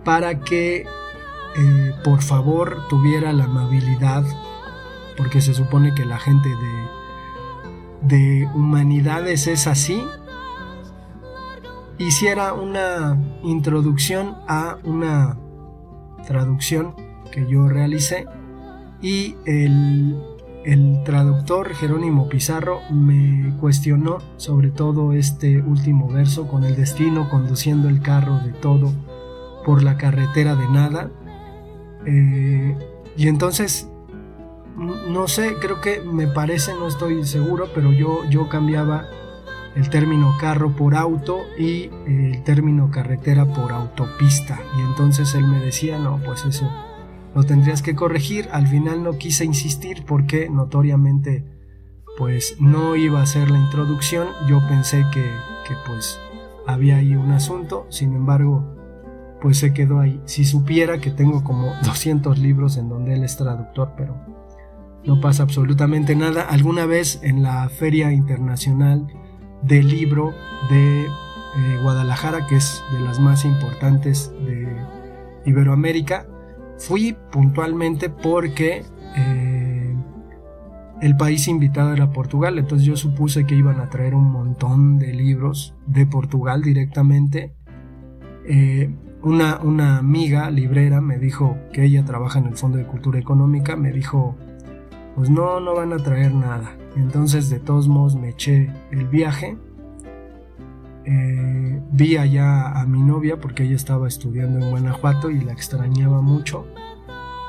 para 0.05 0.40
que 0.40 0.87
eh, 1.57 1.95
por 2.02 2.23
favor 2.23 2.88
tuviera 2.88 3.33
la 3.33 3.45
amabilidad, 3.45 4.25
porque 5.17 5.40
se 5.40 5.55
supone 5.55 5.95
que 5.95 6.05
la 6.05 6.19
gente 6.19 6.49
de, 6.49 8.17
de 8.17 8.47
humanidades 8.55 9.47
es 9.47 9.67
así, 9.67 10.02
hiciera 11.99 12.52
una 12.52 13.19
introducción 13.43 14.37
a 14.47 14.78
una 14.85 15.37
traducción 16.26 16.95
que 17.33 17.47
yo 17.49 17.69
realicé 17.69 18.26
y 19.00 19.37
el, 19.47 20.17
el, 20.64 21.02
traductor 21.05 21.75
Jerónimo 21.75 22.28
Pizarro 22.28 22.81
me 22.90 23.55
cuestionó 23.61 24.19
sobre 24.37 24.71
todo 24.71 25.12
este 25.12 25.61
último 25.61 26.09
verso 26.09 26.47
con 26.49 26.64
el 26.64 26.76
destino 26.76 27.28
conduciendo 27.28 27.88
el 27.88 28.00
carro 28.00 28.38
de 28.40 28.52
todo 28.52 28.93
por 29.64 29.83
la 29.83 29.97
carretera 29.97 30.55
de 30.55 30.69
nada. 30.69 31.11
Eh, 32.07 32.76
y 33.17 33.28
entonces 33.28 33.88
no 34.76 35.26
sé 35.26 35.57
creo 35.61 35.81
que 35.81 36.00
me 36.00 36.28
parece 36.28 36.73
no 36.75 36.87
estoy 36.87 37.25
seguro 37.25 37.69
pero 37.75 37.93
yo 37.93 38.25
yo 38.31 38.49
cambiaba 38.49 39.09
el 39.78 39.90
término 39.90 40.35
carro 40.40 40.75
por 40.75 40.97
auto 40.97 41.42
y 41.56 41.88
el 42.04 42.42
término 42.42 42.90
carretera 42.90 43.47
por 43.47 43.70
autopista. 43.70 44.58
Y 44.76 44.80
entonces 44.80 45.37
él 45.37 45.47
me 45.47 45.61
decía, 45.61 46.00
no, 46.00 46.20
pues 46.25 46.44
eso 46.44 46.68
lo 47.32 47.44
tendrías 47.44 47.80
que 47.80 47.94
corregir. 47.94 48.49
Al 48.50 48.66
final 48.66 49.04
no 49.04 49.18
quise 49.18 49.44
insistir 49.44 50.04
porque 50.04 50.50
notoriamente 50.50 51.44
pues 52.16 52.56
no 52.58 52.97
iba 52.97 53.23
a 53.23 53.26
ser 53.26 53.52
la 53.52 53.58
introducción. 53.58 54.26
Yo 54.49 54.61
pensé 54.68 55.04
que, 55.12 55.23
que 55.68 55.75
pues 55.87 56.18
había 56.66 56.97
ahí 56.97 57.14
un 57.14 57.30
asunto, 57.30 57.87
sin 57.88 58.14
embargo 58.14 58.75
pues 59.40 59.58
se 59.58 59.73
quedó 59.73 60.00
ahí. 60.00 60.20
Si 60.25 60.44
supiera 60.44 60.99
que 60.99 61.12
tengo 61.12 61.44
como 61.44 61.73
200 61.85 62.37
libros 62.40 62.78
en 62.78 62.88
donde 62.88 63.14
él 63.14 63.23
es 63.23 63.37
traductor, 63.37 63.92
pero 63.97 64.16
no 65.04 65.20
pasa 65.20 65.44
absolutamente 65.44 66.16
nada. 66.16 66.42
Alguna 66.42 66.85
vez 66.85 67.20
en 67.23 67.44
la 67.44 67.68
Feria 67.68 68.11
Internacional 68.11 69.06
del 69.62 69.88
Libro 69.88 70.35
de 70.71 71.05
eh, 71.05 71.79
Guadalajara, 71.83 72.47
que 72.47 72.57
es 72.57 72.83
de 72.93 73.00
las 73.00 73.19
más 73.19 73.45
importantes 73.45 74.33
de 74.45 74.69
Iberoamérica, 75.45 76.27
fui 76.79 77.17
puntualmente 77.33 78.11
porque 78.11 78.85
eh, 79.17 79.97
el 81.00 81.17
país 81.17 81.49
invitado 81.49 81.93
era 81.93 82.12
Portugal, 82.12 82.59
entonces 82.59 82.87
yo 82.87 82.97
supuse 82.97 83.47
que 83.47 83.55
iban 83.55 83.81
a 83.81 83.88
traer 83.88 84.15
un 84.15 84.31
montón 84.31 84.99
de 84.99 85.12
libros 85.12 85.75
de 85.87 86.07
Portugal 86.07 86.62
directamente. 86.62 87.55
Eh, 88.45 88.95
una, 89.23 89.59
una 89.59 89.99
amiga 89.99 90.50
librera 90.50 91.00
me 91.00 91.19
dijo 91.19 91.57
que 91.73 91.85
ella 91.85 92.05
trabaja 92.05 92.38
en 92.38 92.47
el 92.47 92.57
Fondo 92.57 92.79
de 92.79 92.87
Cultura 92.87 93.19
Económica, 93.19 93.77
me 93.77 93.93
dijo, 93.93 94.37
pues 95.17 95.31
no, 95.31 95.61
no 95.61 95.75
van 95.75 95.93
a 95.93 95.97
traer 95.97 96.33
nada. 96.33 96.77
Entonces 96.97 97.50
de 97.50 97.61
todos 97.61 97.88
modos 97.88 98.16
me 98.16 98.30
eché 98.30 98.73
el 98.90 99.07
viaje. 99.07 99.57
Eh, 101.04 101.83
vi 101.92 102.16
allá 102.16 102.78
a 102.78 102.87
mi 102.87 103.02
novia 103.02 103.40
porque 103.40 103.64
ella 103.64 103.76
estaba 103.76 104.09
estudiando 104.09 104.59
en 104.59 104.71
Guanajuato 104.71 105.30
y 105.30 105.40
la 105.40 105.52
extrañaba 105.52 106.21
mucho. 106.21 106.66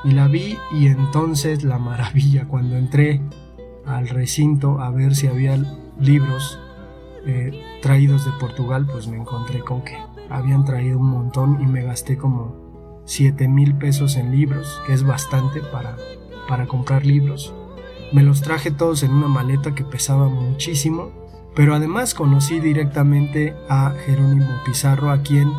Y 0.04 0.12
la 0.12 0.28
vi 0.28 0.56
y 0.72 0.86
entonces 0.86 1.62
la 1.62 1.78
maravilla 1.78 2.48
cuando 2.48 2.76
entré 2.76 3.20
al 3.84 4.08
recinto 4.08 4.80
a 4.80 4.90
ver 4.90 5.14
si 5.14 5.26
había 5.26 5.58
libros 5.98 6.58
eh, 7.26 7.52
traídos 7.82 8.24
de 8.24 8.32
Portugal, 8.32 8.86
pues 8.90 9.06
me 9.08 9.18
encontré 9.18 9.60
con 9.60 9.82
que 9.82 9.98
habían 10.30 10.64
traído 10.64 10.98
un 10.98 11.10
montón 11.10 11.60
y 11.60 11.66
me 11.66 11.82
gasté 11.82 12.16
como 12.16 13.02
7 13.04 13.48
mil 13.48 13.74
pesos 13.74 14.16
en 14.16 14.30
libros, 14.30 14.80
que 14.86 14.94
es 14.94 15.02
bastante 15.02 15.60
para, 15.60 15.96
para 16.48 16.66
comprar 16.66 17.04
libros. 17.04 17.54
Me 18.12 18.22
los 18.22 18.42
traje 18.42 18.70
todos 18.70 19.02
en 19.02 19.12
una 19.12 19.28
maleta 19.28 19.74
que 19.74 19.84
pesaba 19.84 20.28
muchísimo, 20.28 21.10
pero 21.54 21.74
además 21.74 22.14
conocí 22.14 22.58
directamente 22.58 23.54
a 23.68 23.92
Jerónimo 24.04 24.48
Pizarro, 24.64 25.10
a 25.10 25.22
quien 25.22 25.52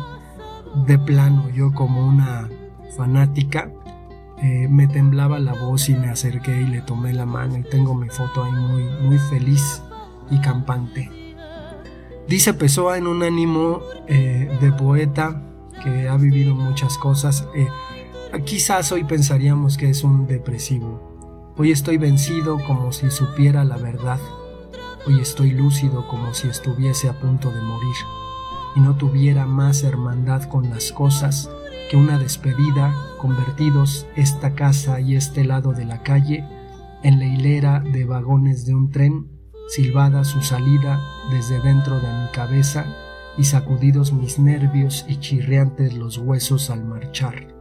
de 0.86 0.98
plano 0.98 1.48
yo 1.50 1.72
como 1.72 2.06
una 2.06 2.48
fanática 2.96 3.70
eh, 4.42 4.66
me 4.68 4.88
temblaba 4.88 5.38
la 5.38 5.52
voz 5.52 5.88
y 5.88 5.94
me 5.94 6.08
acerqué 6.08 6.62
y 6.62 6.66
le 6.66 6.80
tomé 6.80 7.12
la 7.12 7.26
mano 7.26 7.56
y 7.58 7.62
tengo 7.62 7.94
mi 7.94 8.08
foto 8.08 8.42
ahí 8.42 8.52
muy, 8.52 8.82
muy 9.00 9.18
feliz 9.18 9.82
y 10.30 10.40
campante. 10.40 11.10
Dice 12.26 12.52
Pessoa 12.52 12.98
en 12.98 13.06
un 13.06 13.22
ánimo 13.22 13.82
eh, 14.08 14.58
de 14.60 14.72
poeta 14.72 15.42
que 15.82 16.08
ha 16.08 16.16
vivido 16.16 16.54
muchas 16.54 16.98
cosas. 16.98 17.46
Eh, 17.54 17.68
quizás 18.44 18.90
hoy 18.90 19.04
pensaríamos 19.04 19.76
que 19.76 19.90
es 19.90 20.02
un 20.02 20.26
depresivo. 20.26 21.11
Hoy 21.54 21.70
estoy 21.70 21.98
vencido 21.98 22.58
como 22.66 22.92
si 22.92 23.10
supiera 23.10 23.62
la 23.62 23.76
verdad. 23.76 24.18
Hoy 25.06 25.20
estoy 25.20 25.50
lúcido 25.50 26.08
como 26.08 26.32
si 26.32 26.48
estuviese 26.48 27.10
a 27.10 27.20
punto 27.20 27.52
de 27.52 27.60
morir 27.60 27.94
y 28.74 28.80
no 28.80 28.96
tuviera 28.96 29.44
más 29.44 29.82
hermandad 29.82 30.44
con 30.44 30.70
las 30.70 30.92
cosas 30.92 31.50
que 31.90 31.98
una 31.98 32.18
despedida, 32.18 32.94
convertidos 33.18 34.06
esta 34.16 34.54
casa 34.54 34.98
y 35.00 35.14
este 35.14 35.44
lado 35.44 35.72
de 35.72 35.84
la 35.84 36.02
calle 36.02 36.42
en 37.02 37.18
la 37.18 37.26
hilera 37.26 37.80
de 37.80 38.06
vagones 38.06 38.64
de 38.64 38.74
un 38.74 38.90
tren 38.90 39.28
silbada 39.68 40.24
su 40.24 40.40
salida 40.40 41.02
desde 41.30 41.60
dentro 41.60 42.00
de 42.00 42.08
mi 42.08 42.28
cabeza 42.32 42.86
y 43.36 43.44
sacudidos 43.44 44.14
mis 44.14 44.38
nervios 44.38 45.04
y 45.06 45.16
chirriantes 45.16 45.92
los 45.92 46.16
huesos 46.16 46.70
al 46.70 46.82
marchar. 46.82 47.51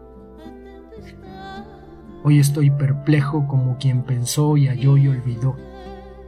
Hoy 2.24 2.40
estoy 2.40 2.70
perplejo 2.70 3.48
como 3.48 3.78
quien 3.78 4.04
pensó 4.04 4.56
y 4.56 4.68
halló 4.68 4.96
y 4.98 5.08
olvidó. 5.08 5.56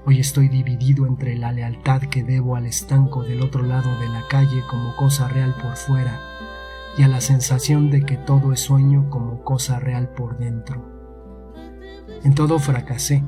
Hoy 0.06 0.19
estoy 0.19 0.49
dividido 0.49 1.06
entre 1.06 1.36
la 1.36 1.51
lealtad 1.51 2.01
que 2.01 2.23
debo 2.23 2.56
al 2.56 2.65
estanco 2.65 3.23
del 3.23 3.41
otro 3.41 3.62
lado 3.62 3.89
de 3.99 4.10
la 4.10 4.27
calle 4.27 4.63
como 4.69 4.95
cosa 4.95 5.27
real 5.27 5.56
por 5.62 5.75
fuera 5.77 6.19
y 6.97 7.03
a 7.03 7.08
la 7.08 7.21
sensación 7.21 7.91
de 7.91 8.01
que 8.01 8.17
todo 8.17 8.53
es 8.53 8.60
sueño 8.62 9.10
como 9.10 9.43
cosa 9.43 9.79
real 9.79 10.10
por 10.10 10.39
dentro. 10.39 10.84
En 12.23 12.34
todo 12.34 12.58
fracasé 12.58 13.23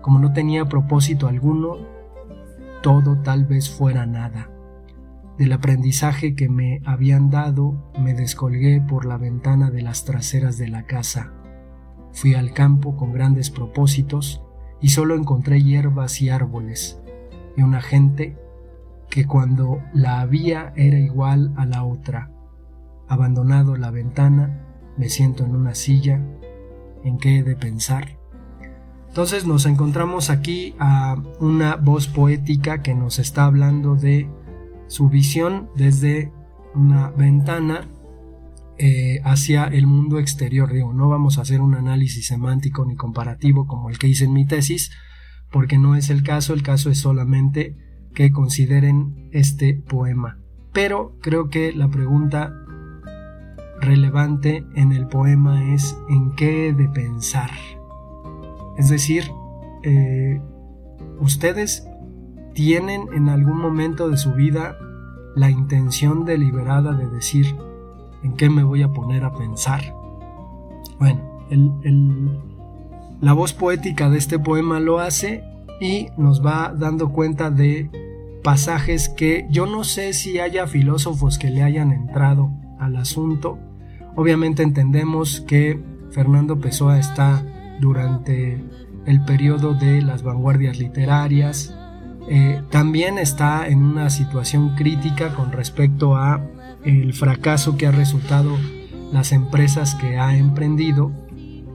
como 0.00 0.18
no 0.18 0.32
tenía 0.32 0.64
propósito 0.64 1.28
alguno, 1.28 1.76
todo 2.82 3.18
tal 3.18 3.44
vez 3.44 3.68
fuera 3.68 4.06
nada. 4.06 4.50
Del 5.36 5.52
aprendizaje 5.52 6.34
que 6.34 6.48
me 6.48 6.80
habían 6.84 7.30
dado, 7.30 7.92
me 8.00 8.14
descolgué 8.14 8.80
por 8.80 9.04
la 9.04 9.18
ventana 9.18 9.70
de 9.70 9.82
las 9.82 10.04
traseras 10.04 10.56
de 10.56 10.68
la 10.68 10.84
casa. 10.84 11.34
Fui 12.18 12.34
al 12.34 12.52
campo 12.52 12.96
con 12.96 13.12
grandes 13.12 13.48
propósitos 13.48 14.42
y 14.80 14.88
solo 14.88 15.14
encontré 15.14 15.62
hierbas 15.62 16.20
y 16.20 16.30
árboles, 16.30 17.00
y 17.56 17.62
una 17.62 17.80
gente 17.80 18.36
que 19.08 19.24
cuando 19.24 19.80
la 19.94 20.18
había 20.18 20.72
era 20.74 20.98
igual 20.98 21.52
a 21.56 21.64
la 21.64 21.84
otra. 21.84 22.32
Abandonado 23.06 23.76
la 23.76 23.92
ventana, 23.92 24.66
me 24.96 25.08
siento 25.08 25.44
en 25.44 25.54
una 25.54 25.76
silla. 25.76 26.20
¿En 27.04 27.18
qué 27.18 27.38
he 27.38 27.42
de 27.44 27.54
pensar? 27.54 28.18
Entonces 29.06 29.46
nos 29.46 29.64
encontramos 29.64 30.28
aquí 30.28 30.74
a 30.80 31.22
una 31.38 31.76
voz 31.76 32.08
poética 32.08 32.82
que 32.82 32.96
nos 32.96 33.20
está 33.20 33.44
hablando 33.44 33.94
de 33.94 34.28
su 34.88 35.08
visión 35.08 35.70
desde 35.76 36.32
una 36.74 37.10
ventana 37.10 37.86
eh, 38.78 39.20
hacia 39.24 39.64
el 39.64 39.86
mundo 39.86 40.18
exterior. 40.18 40.72
Digo, 40.72 40.92
no 40.92 41.08
vamos 41.08 41.38
a 41.38 41.42
hacer 41.42 41.60
un 41.60 41.74
análisis 41.74 42.26
semántico 42.26 42.84
ni 42.86 42.94
comparativo 42.94 43.66
como 43.66 43.90
el 43.90 43.98
que 43.98 44.08
hice 44.08 44.24
en 44.24 44.32
mi 44.32 44.46
tesis, 44.46 44.92
porque 45.50 45.78
no 45.78 45.96
es 45.96 46.10
el 46.10 46.22
caso, 46.22 46.54
el 46.54 46.62
caso 46.62 46.88
es 46.90 46.98
solamente 46.98 47.76
que 48.14 48.30
consideren 48.30 49.28
este 49.32 49.74
poema. 49.74 50.38
Pero 50.72 51.16
creo 51.20 51.48
que 51.48 51.72
la 51.72 51.88
pregunta 51.88 52.52
relevante 53.80 54.64
en 54.74 54.92
el 54.92 55.08
poema 55.08 55.74
es 55.74 55.96
en 56.08 56.34
qué 56.36 56.72
de 56.72 56.88
pensar. 56.88 57.50
Es 58.76 58.88
decir, 58.88 59.24
eh, 59.82 60.40
ustedes 61.20 61.84
tienen 62.54 63.08
en 63.12 63.28
algún 63.28 63.58
momento 63.58 64.08
de 64.08 64.16
su 64.16 64.32
vida 64.34 64.76
la 65.34 65.50
intención 65.50 66.24
deliberada 66.24 66.92
de 66.92 67.08
decir 67.08 67.56
en 68.22 68.34
qué 68.34 68.50
me 68.50 68.62
voy 68.62 68.82
a 68.82 68.92
poner 68.92 69.24
a 69.24 69.34
pensar. 69.34 69.94
Bueno, 70.98 71.20
la 73.20 73.32
voz 73.32 73.52
poética 73.52 74.10
de 74.10 74.18
este 74.18 74.38
poema 74.38 74.80
lo 74.80 75.00
hace 75.00 75.44
y 75.80 76.08
nos 76.16 76.44
va 76.44 76.74
dando 76.76 77.10
cuenta 77.10 77.50
de 77.50 77.90
pasajes 78.42 79.08
que 79.08 79.46
yo 79.50 79.66
no 79.66 79.84
sé 79.84 80.12
si 80.12 80.38
haya 80.38 80.66
filósofos 80.66 81.38
que 81.38 81.50
le 81.50 81.62
hayan 81.62 81.92
entrado 81.92 82.50
al 82.78 82.96
asunto. 82.96 83.58
Obviamente 84.16 84.62
entendemos 84.62 85.40
que 85.42 85.80
Fernando 86.10 86.58
Pessoa 86.58 86.98
está 86.98 87.44
durante 87.80 88.62
el 89.06 89.24
periodo 89.24 89.74
de 89.74 90.02
las 90.02 90.22
vanguardias 90.22 90.78
literarias. 90.78 91.74
Eh, 92.28 92.62
también 92.70 93.18
está 93.18 93.68
en 93.68 93.82
una 93.82 94.10
situación 94.10 94.74
crítica 94.76 95.34
con 95.34 95.52
respecto 95.52 96.16
a 96.16 96.42
el 96.84 97.12
fracaso 97.12 97.76
que 97.76 97.86
ha 97.86 97.90
resultado 97.90 98.56
las 99.12 99.32
empresas 99.32 99.94
que 99.94 100.18
ha 100.18 100.36
emprendido, 100.36 101.12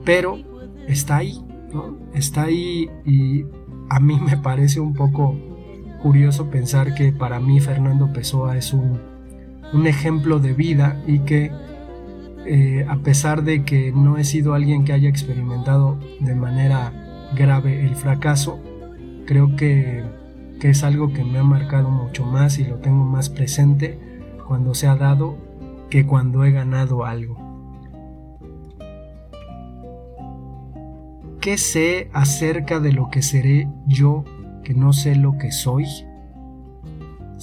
pero 0.04 0.38
está 0.86 1.18
ahí, 1.18 1.40
Está 2.14 2.44
ahí 2.44 2.88
y 3.04 3.44
a 3.88 3.98
mí 3.98 4.20
me 4.20 4.36
parece 4.36 4.78
un 4.78 4.94
poco 4.94 5.36
curioso 6.00 6.48
pensar 6.48 6.94
que 6.94 7.10
para 7.10 7.40
mí 7.40 7.58
Fernando 7.58 8.12
Pessoa 8.12 8.56
es 8.56 8.72
un, 8.72 9.00
ejemplo 9.84 10.38
de 10.38 10.52
vida 10.52 11.02
y 11.04 11.18
que 11.20 11.50
eh, 12.46 12.86
a 12.88 12.98
pesar 12.98 13.42
de 13.42 13.64
que 13.64 13.90
no 13.90 14.18
he 14.18 14.22
sido 14.22 14.54
alguien 14.54 14.84
que 14.84 14.92
haya 14.92 15.08
experimentado 15.08 15.98
de 16.20 16.36
manera 16.36 16.92
grave 17.34 17.84
el 17.84 17.96
fracaso, 17.96 18.60
creo 19.26 19.56
que 19.56 20.04
es 20.62 20.84
algo 20.84 21.12
que 21.12 21.24
me 21.24 21.38
ha 21.38 21.42
marcado 21.42 21.90
mucho 21.90 22.24
más 22.24 22.58
y 22.58 22.64
lo 22.64 22.76
tengo 22.76 23.04
más 23.04 23.28
presente 23.28 23.98
cuando 24.46 24.74
se 24.74 24.86
ha 24.86 24.96
dado 24.96 25.36
que 25.90 26.06
cuando 26.06 26.44
he 26.44 26.50
ganado 26.50 27.04
algo. 27.04 27.36
¿Qué 31.40 31.58
sé 31.58 32.10
acerca 32.12 32.80
de 32.80 32.92
lo 32.92 33.10
que 33.10 33.22
seré 33.22 33.68
yo 33.86 34.24
que 34.62 34.74
no 34.74 34.92
sé 34.92 35.14
lo 35.14 35.36
que 35.36 35.52
soy? 35.52 35.84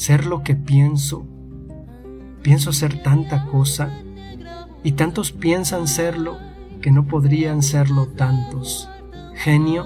ser 0.01 0.25
lo 0.25 0.43
que 0.43 0.55
pienso. 0.55 1.27
Pienso 2.41 2.73
ser 2.73 3.03
tanta 3.03 3.45
cosa 3.45 3.91
y 4.83 4.93
tantos 4.93 5.31
piensan 5.31 5.87
serlo 5.87 6.37
que 6.81 6.91
no 6.91 7.05
podrían 7.05 7.61
serlo 7.61 8.07
tantos. 8.07 8.89
Genio, 9.35 9.85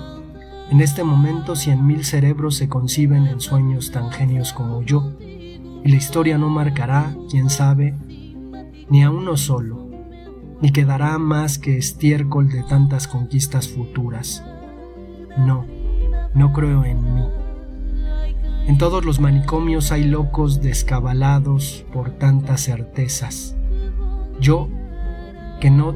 en 0.71 0.79
este 0.79 1.03
momento 1.03 1.57
cien 1.57 1.85
mil 1.85 2.05
cerebros 2.05 2.55
se 2.55 2.69
conciben 2.69 3.27
en 3.27 3.41
sueños 3.41 3.91
tan 3.91 4.09
genios 4.09 4.53
como 4.53 4.83
yo, 4.83 5.11
y 5.85 5.89
la 5.91 5.97
historia 5.97 6.39
no 6.39 6.49
marcará, 6.49 7.15
quién 7.29 7.51
sabe, 7.51 7.93
ni 8.89 9.03
a 9.03 9.11
uno 9.11 9.37
solo, 9.37 9.91
ni 10.59 10.71
quedará 10.71 11.19
más 11.19 11.59
que 11.59 11.77
estiércol 11.77 12.49
de 12.49 12.63
tantas 12.63 13.07
conquistas 13.07 13.69
futuras. 13.69 14.43
No, 15.37 15.67
no 16.33 16.53
creo 16.53 16.85
en 16.85 17.13
mí. 17.13 17.23
En 18.65 18.79
todos 18.79 19.05
los 19.05 19.19
manicomios 19.19 19.91
hay 19.91 20.05
locos 20.05 20.59
descabalados 20.59 21.85
por 21.93 22.09
tantas 22.09 22.61
certezas. 22.61 23.55
Yo, 24.39 24.69
que 25.61 25.69
no 25.69 25.95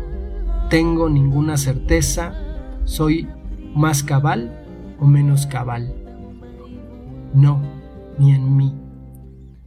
tengo 0.69 1.09
ninguna 1.09 1.57
certeza, 1.57 2.35
soy 2.83 3.27
más 3.73 4.03
cabal 4.03 4.55
o 4.99 5.07
menos 5.07 5.47
cabal. 5.47 5.95
No, 7.33 7.59
ni 8.19 8.35
en 8.35 8.55
mí. 8.55 8.88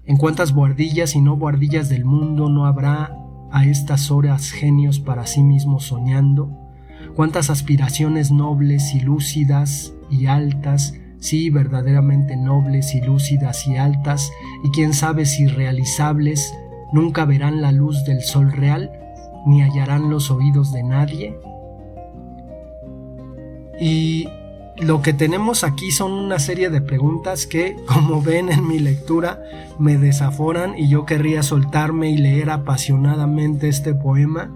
En 0.05 0.17
cuántas 0.17 0.53
buhardillas 0.53 1.15
y 1.15 1.21
no 1.21 1.37
buhardillas 1.37 1.89
del 1.89 2.05
mundo 2.05 2.49
no 2.49 2.67
habrá 2.67 3.17
a 3.53 3.67
estas 3.67 4.11
horas 4.11 4.51
genios 4.51 4.99
para 4.99 5.27
sí 5.27 5.45
mismos 5.45 5.85
soñando, 5.85 6.51
cuántas 7.15 7.51
aspiraciones 7.51 8.33
nobles 8.33 8.95
y 8.95 9.01
lúcidas 9.01 9.95
y 10.11 10.27
altas, 10.27 10.95
sí 11.21 11.51
verdaderamente 11.51 12.37
nobles 12.37 12.97
y 12.97 13.01
lúcidas 13.01 13.67
y 13.69 13.77
altas, 13.77 14.33
y 14.65 14.71
quién 14.71 14.93
sabe 14.93 15.25
si 15.25 15.47
realizables, 15.47 16.53
nunca 16.93 17.25
verán 17.25 17.63
la 17.63 17.71
luz 17.71 18.05
del 18.05 18.23
sol 18.23 18.51
real, 18.51 18.91
ni 19.47 19.63
hallarán 19.63 20.11
los 20.11 20.33
oídos 20.33 20.73
de 20.73 20.83
nadie. 20.83 21.39
Y 23.81 24.29
lo 24.79 25.03
que 25.03 25.13
tenemos 25.13 25.65
aquí 25.65 25.91
son 25.91 26.13
una 26.13 26.39
serie 26.39 26.71
de 26.71 26.81
preguntas 26.81 27.47
que, 27.47 27.77
como 27.87 28.23
ven 28.23 28.51
en 28.51 28.67
mi 28.67 28.79
lectura, 28.79 29.43
me 29.79 29.99
desaforan 29.99 30.79
y 30.79 30.89
yo 30.89 31.05
querría 31.05 31.43
soltarme 31.43 32.11
y 32.11 32.17
leer 32.17 32.51
apasionadamente 32.51 33.69
este 33.69 33.95
poema 33.95 34.51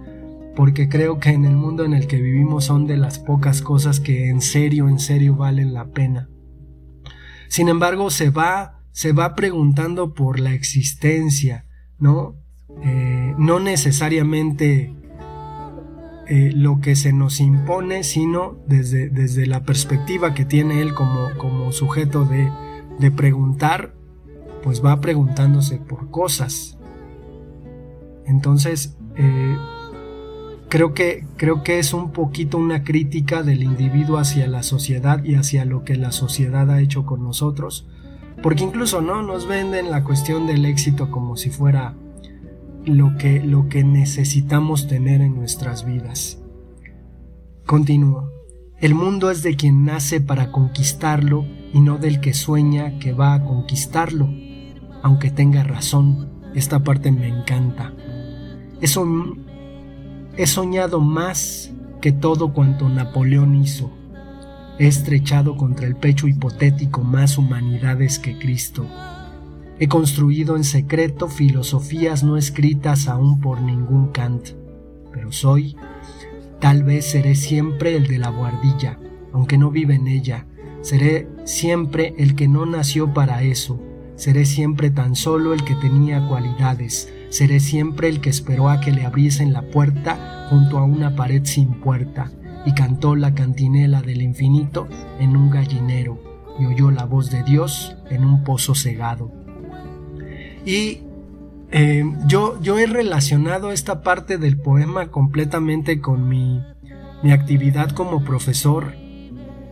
porque 0.57 0.89
creo 0.89 1.21
que 1.21 1.29
en 1.29 1.45
el 1.45 1.55
mundo 1.55 1.85
en 1.85 1.93
el 1.93 2.07
que 2.07 2.21
vivimos 2.21 2.65
son 2.65 2.87
de 2.87 2.97
las 2.97 3.19
pocas 3.19 3.61
cosas 3.61 4.01
que 4.01 4.29
en 4.29 4.41
serio, 4.41 4.89
en 4.89 4.99
serio 4.99 5.37
valen 5.37 5.75
la 5.75 5.89
pena. 5.89 6.31
Sin 7.49 7.69
embargo, 7.69 8.11
se 8.11 8.31
va, 8.31 8.81
se 8.91 9.13
va 9.13 9.35
preguntando 9.35 10.15
por 10.15 10.41
la 10.41 10.55
existencia, 10.55 11.67
¿no? 11.99 12.37
Eh, 12.83 13.35
no 13.39 13.61
necesariamente 13.61 14.96
eh, 16.29 16.51
lo 16.55 16.81
que 16.81 16.97
se 16.97 17.13
nos 17.13 17.41
impone, 17.41 18.03
sino 18.03 18.57
desde, 18.67 19.09
desde 19.09 19.47
la 19.47 19.65
perspectiva 19.65 20.35
que 20.35 20.45
tiene 20.45 20.81
él 20.81 20.93
como, 20.93 21.31
como 21.39 21.71
sujeto 21.73 22.25
de, 22.25 22.51
de 22.99 23.11
preguntar, 23.11 23.95
pues 24.63 24.85
va 24.85 25.01
preguntándose 25.01 25.79
por 25.79 26.11
cosas. 26.11 26.79
Entonces, 28.27 28.97
eh, 29.17 29.57
creo 30.69 30.95
que, 30.95 31.25
creo 31.37 31.63
que 31.63 31.79
es 31.79 31.95
un 31.95 32.11
poquito 32.11 32.59
una 32.59 32.83
crítica 32.83 33.43
del 33.43 33.63
individuo 33.63 34.19
hacia 34.19 34.49
la 34.49 34.63
sociedad 34.63 35.23
y 35.23 35.37
hacia 35.37 35.65
lo 35.65 35.85
que 35.85 35.97
la 35.97 36.11
sociedad 36.11 36.71
ha 36.71 36.81
hecho 36.81 37.07
con 37.07 37.23
nosotros. 37.23 37.87
Porque 38.43 38.65
incluso 38.65 39.01
no 39.01 39.23
nos 39.23 39.47
venden 39.47 39.91
la 39.91 40.05
cuestión 40.05 40.47
del 40.47 40.65
éxito 40.65 41.11
como 41.11 41.37
si 41.37 41.51
fuera 41.51 41.95
lo 42.87 43.17
que, 43.19 43.41
lo 43.41 43.69
que 43.69 43.85
necesitamos 43.85 44.87
tener 44.87 45.21
en 45.21 45.35
nuestras 45.35 45.85
vidas. 45.85 46.39
Continúo. 47.67 48.31
El 48.81 48.95
mundo 48.95 49.31
es 49.31 49.43
de 49.43 49.57
quien 49.57 49.85
nace 49.85 50.21
para 50.21 50.53
conquistarlo 50.53 51.45
y 51.73 51.81
no 51.81 51.99
del 51.99 52.21
que 52.21 52.33
sueña 52.33 52.99
que 53.01 53.13
va 53.13 53.35
a 53.35 53.43
conquistarlo. 53.43 54.29
Aunque 55.03 55.31
tenga 55.31 55.65
razón, 55.65 56.31
esta 56.55 56.85
parte 56.85 57.11
me 57.11 57.27
encanta. 57.27 57.93
Eso 58.81 59.05
he 60.37 60.47
soñado 60.47 61.01
más 61.01 61.73
que 62.01 62.13
todo 62.13 62.53
cuanto 62.53 62.89
Napoleón 62.89 63.57
hizo. 63.57 63.91
He 64.79 64.87
estrechado 64.87 65.57
contra 65.57 65.87
el 65.87 65.97
pecho 65.97 66.29
hipotético 66.29 67.03
más 67.03 67.37
humanidades 67.37 68.19
que 68.19 68.39
Cristo. 68.39 68.87
He 69.79 69.89
construido 69.89 70.57
en 70.57 70.65
secreto 70.65 71.29
filosofías 71.29 72.25
no 72.25 72.39
escritas 72.39 73.09
aún 73.09 73.41
por 73.41 73.61
ningún 73.61 74.09
Kant, 74.09 74.49
pero 75.13 75.33
soy, 75.33 75.77
tal 76.61 76.83
vez 76.83 77.05
seré 77.05 77.35
siempre 77.35 77.95
el 77.95 78.07
de 78.07 78.19
la 78.19 78.31
guardilla, 78.31 78.99
aunque 79.35 79.59
no 79.59 79.71
vive 79.71 79.95
en 79.95 80.09
ella, 80.09 80.47
seré 80.81 81.29
siempre 81.45 82.15
el 82.17 82.35
que 82.35 82.49
no 82.49 82.65
nació 82.65 83.13
para 83.13 83.43
eso, 83.43 83.79
seré 84.15 84.47
siempre 84.47 84.91
tan 84.91 85.15
solo 85.15 85.53
el 85.53 85.63
que 85.63 85.75
tenía 85.75 86.27
cualidades, 86.27 87.13
seré 87.29 87.61
siempre 87.61 88.09
el 88.09 88.23
que 88.23 88.31
esperó 88.31 88.71
a 88.71 88.81
que 88.81 88.93
le 88.93 89.05
abriesen 89.05 89.53
la 89.53 89.61
puerta 89.61 90.47
junto 90.49 90.79
a 90.79 90.85
una 90.85 91.17
pared 91.17 91.43
sin 91.45 91.81
puerta, 91.81 92.33
y 92.65 92.73
cantó 92.73 93.15
la 93.15 93.35
cantinela 93.35 94.01
del 94.01 94.23
infinito 94.23 94.89
en 95.21 95.37
un 95.37 95.51
gallinero, 95.51 96.19
y 96.59 96.65
oyó 96.65 96.91
la 96.91 97.05
voz 97.05 97.31
de 97.31 97.43
Dios 97.43 97.95
en 98.09 98.25
un 98.25 98.43
pozo 98.43 98.75
cegado. 98.75 99.46
Y 100.67 101.03
eh, 101.71 102.05
yo, 102.27 102.61
yo 102.61 102.79
he 102.79 102.87
relacionado 102.87 103.71
esta 103.71 104.03
parte 104.03 104.37
del 104.37 104.59
poema 104.59 105.13
completamente 105.13 106.01
con 106.01 106.29
mi, 106.29 106.61
mi 107.23 107.31
actividad 107.31 107.93
como 107.93 108.25
profesor, 108.25 108.93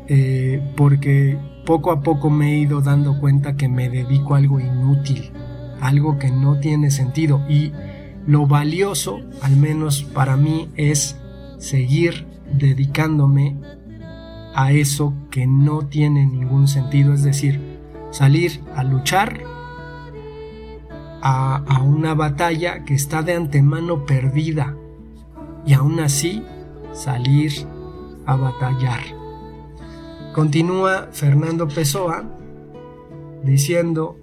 eh, 0.07 0.63
porque 0.77 1.37
poco 1.67 1.91
a 1.91 2.01
poco 2.01 2.31
me 2.31 2.53
he 2.55 2.59
ido 2.59 2.81
dando 2.81 3.19
cuenta 3.19 3.57
que 3.57 3.69
me 3.69 3.91
dedico 3.91 4.35
a 4.35 4.39
algo 4.39 4.61
inútil, 4.61 5.33
algo 5.81 6.17
que 6.19 6.31
no 6.31 6.61
tiene 6.61 6.93
sentido. 6.93 7.45
Y 7.49 7.73
lo 8.25 8.47
valioso, 8.47 9.21
al 9.43 9.57
menos 9.57 10.05
para 10.05 10.37
mí, 10.37 10.71
es 10.77 11.19
seguir 11.59 12.29
dedicándome 12.57 13.57
a 14.55 14.71
eso 14.71 15.13
que 15.33 15.49
no 15.49 15.87
tiene 15.87 16.25
ningún 16.25 16.69
sentido, 16.69 17.15
es 17.15 17.25
decir, 17.25 17.61
salir 18.13 18.61
a 18.77 18.85
luchar 18.85 19.54
a, 21.27 21.81
una 21.83 22.15
batalla 22.15 22.85
que 22.85 22.93
está 22.93 23.23
de 23.23 23.33
antemano 23.33 24.05
perdida 24.05 24.77
y 25.65 25.73
aún 25.73 25.99
así 26.01 26.45
salir 26.93 27.67
a 28.27 28.37
batallar. 28.37 29.01
Continúa 30.35 31.09
Fernando 31.13 31.67
Pessoa 31.67 32.25
diciendo, 33.43 34.19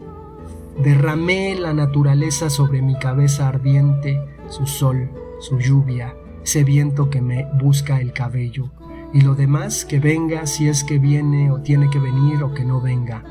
derramé 0.83 1.55
la 1.55 1.73
naturaleza 1.73 2.51
sobre 2.51 2.83
mi 2.83 2.97
cabeza 2.99 3.47
ardiente, 3.47 4.19
su 4.49 4.67
sol, 4.67 5.09
su 5.39 5.57
lluvia, 5.57 6.15
ese 6.43 6.63
viento 6.63 7.09
que 7.09 7.21
me 7.21 7.47
busca 7.59 7.99
el 7.99 8.13
cabello, 8.13 8.71
y 9.11 9.21
lo 9.21 9.33
demás 9.33 9.85
que 9.85 9.99
venga 9.99 10.45
si 10.45 10.67
es 10.67 10.83
que 10.83 10.99
viene 10.99 11.51
o 11.51 11.61
tiene 11.61 11.89
que 11.89 11.99
venir 11.99 12.43
o 12.43 12.53
que 12.53 12.63
no 12.63 12.79
venga 12.79 13.23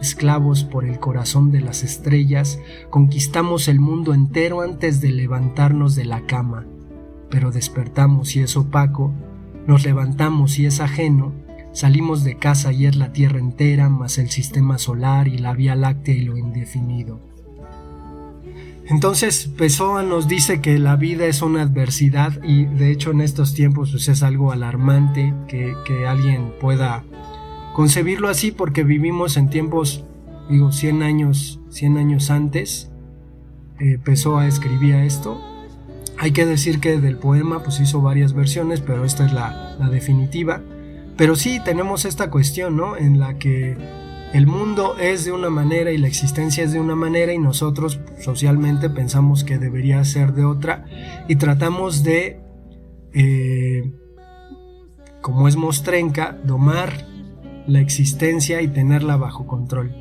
esclavos 0.00 0.64
por 0.64 0.84
el 0.84 0.98
corazón 0.98 1.50
de 1.50 1.60
las 1.60 1.82
estrellas, 1.82 2.58
conquistamos 2.90 3.68
el 3.68 3.80
mundo 3.80 4.14
entero 4.14 4.60
antes 4.60 5.00
de 5.00 5.10
levantarnos 5.10 5.94
de 5.94 6.04
la 6.04 6.26
cama, 6.26 6.64
pero 7.30 7.50
despertamos 7.50 8.36
y 8.36 8.40
es 8.40 8.56
opaco, 8.56 9.12
nos 9.66 9.84
levantamos 9.84 10.58
y 10.58 10.66
es 10.66 10.80
ajeno, 10.80 11.32
salimos 11.72 12.24
de 12.24 12.36
casa 12.36 12.72
y 12.72 12.86
es 12.86 12.96
la 12.96 13.12
Tierra 13.12 13.38
entera, 13.38 13.88
más 13.88 14.18
el 14.18 14.30
sistema 14.30 14.78
solar 14.78 15.28
y 15.28 15.38
la 15.38 15.54
Vía 15.54 15.74
Láctea 15.74 16.14
y 16.14 16.22
lo 16.22 16.36
indefinido. 16.36 17.20
Entonces 18.88 19.48
Pessoa 19.48 20.02
nos 20.02 20.28
dice 20.28 20.62
que 20.62 20.78
la 20.78 20.96
vida 20.96 21.26
es 21.26 21.42
una 21.42 21.60
adversidad 21.60 22.42
y 22.42 22.64
de 22.64 22.90
hecho 22.90 23.10
en 23.10 23.20
estos 23.20 23.52
tiempos 23.52 23.90
pues, 23.90 24.08
es 24.08 24.22
algo 24.22 24.50
alarmante 24.50 25.34
que, 25.46 25.74
que 25.84 26.06
alguien 26.06 26.54
pueda 26.58 27.04
concebirlo 27.78 28.28
así 28.28 28.50
porque 28.50 28.82
vivimos 28.82 29.36
en 29.36 29.50
tiempos, 29.50 30.02
digo, 30.50 30.72
100 30.72 31.04
años, 31.04 31.60
100 31.70 31.96
años 31.96 32.28
antes, 32.28 32.90
eh, 33.78 34.00
Pessoa 34.02 34.48
escribía 34.48 35.04
esto. 35.04 35.40
Hay 36.18 36.32
que 36.32 36.44
decir 36.44 36.80
que 36.80 36.98
del 36.98 37.18
poema 37.18 37.62
pues 37.62 37.78
hizo 37.78 38.00
varias 38.00 38.32
versiones, 38.32 38.80
pero 38.80 39.04
esta 39.04 39.26
es 39.26 39.32
la, 39.32 39.76
definitiva. 39.92 40.60
Pero 41.16 41.36
sí 41.36 41.60
tenemos 41.64 42.04
esta 42.04 42.30
cuestión, 42.30 42.76
¿no? 42.76 42.96
En 42.96 43.20
la 43.20 43.38
que 43.38 43.76
el 44.32 44.48
mundo 44.48 44.98
es 44.98 45.24
de 45.24 45.30
una 45.30 45.48
manera 45.48 45.92
y 45.92 45.98
la 45.98 46.08
existencia 46.08 46.64
es 46.64 46.72
de 46.72 46.80
una 46.80 46.96
manera 46.96 47.32
y 47.32 47.38
nosotros 47.38 48.00
socialmente 48.20 48.90
pensamos 48.90 49.44
que 49.44 49.58
debería 49.58 50.02
ser 50.02 50.32
de 50.32 50.44
otra 50.44 50.84
y 51.28 51.36
tratamos 51.36 52.02
de, 52.02 52.40
eh, 53.14 53.92
como 55.20 55.46
es 55.46 55.54
mostrenca, 55.54 56.36
domar 56.42 57.17
la 57.68 57.80
existencia 57.80 58.62
y 58.62 58.68
tenerla 58.68 59.16
bajo 59.16 59.46
control. 59.46 59.94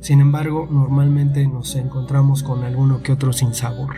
Sin 0.00 0.20
embargo, 0.20 0.68
normalmente 0.70 1.48
nos 1.48 1.74
encontramos 1.74 2.42
con 2.42 2.62
alguno 2.62 3.02
que 3.02 3.12
otro 3.12 3.32
sin 3.32 3.54
sabor. 3.54 3.96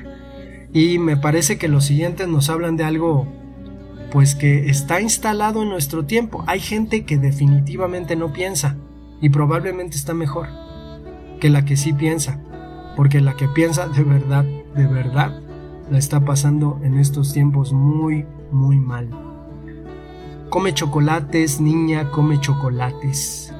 Y 0.72 0.98
me 0.98 1.16
parece 1.16 1.58
que 1.58 1.66
los 1.66 1.84
siguientes 1.84 2.28
nos 2.28 2.48
hablan 2.48 2.76
de 2.76 2.84
algo 2.84 3.26
pues 4.12 4.36
que 4.36 4.70
está 4.70 5.00
instalado 5.00 5.62
en 5.62 5.68
nuestro 5.68 6.04
tiempo. 6.04 6.44
Hay 6.46 6.60
gente 6.60 7.04
que 7.04 7.18
definitivamente 7.18 8.14
no 8.14 8.32
piensa 8.32 8.76
y 9.20 9.30
probablemente 9.30 9.96
está 9.96 10.14
mejor 10.14 10.46
que 11.40 11.50
la 11.50 11.64
que 11.64 11.76
sí 11.76 11.92
piensa, 11.92 12.40
porque 12.94 13.20
la 13.20 13.34
que 13.34 13.48
piensa 13.48 13.88
de 13.88 14.04
verdad, 14.04 14.44
de 14.44 14.86
verdad, 14.86 15.42
la 15.90 15.98
está 15.98 16.24
pasando 16.24 16.78
en 16.84 16.98
estos 16.98 17.32
tiempos 17.32 17.72
muy, 17.72 18.24
muy 18.52 18.78
mal. 18.78 19.25
Come 20.48 20.72
chocolates, 20.72 21.60
niña, 21.60 22.12
come 22.12 22.40
chocolates. 22.40 23.52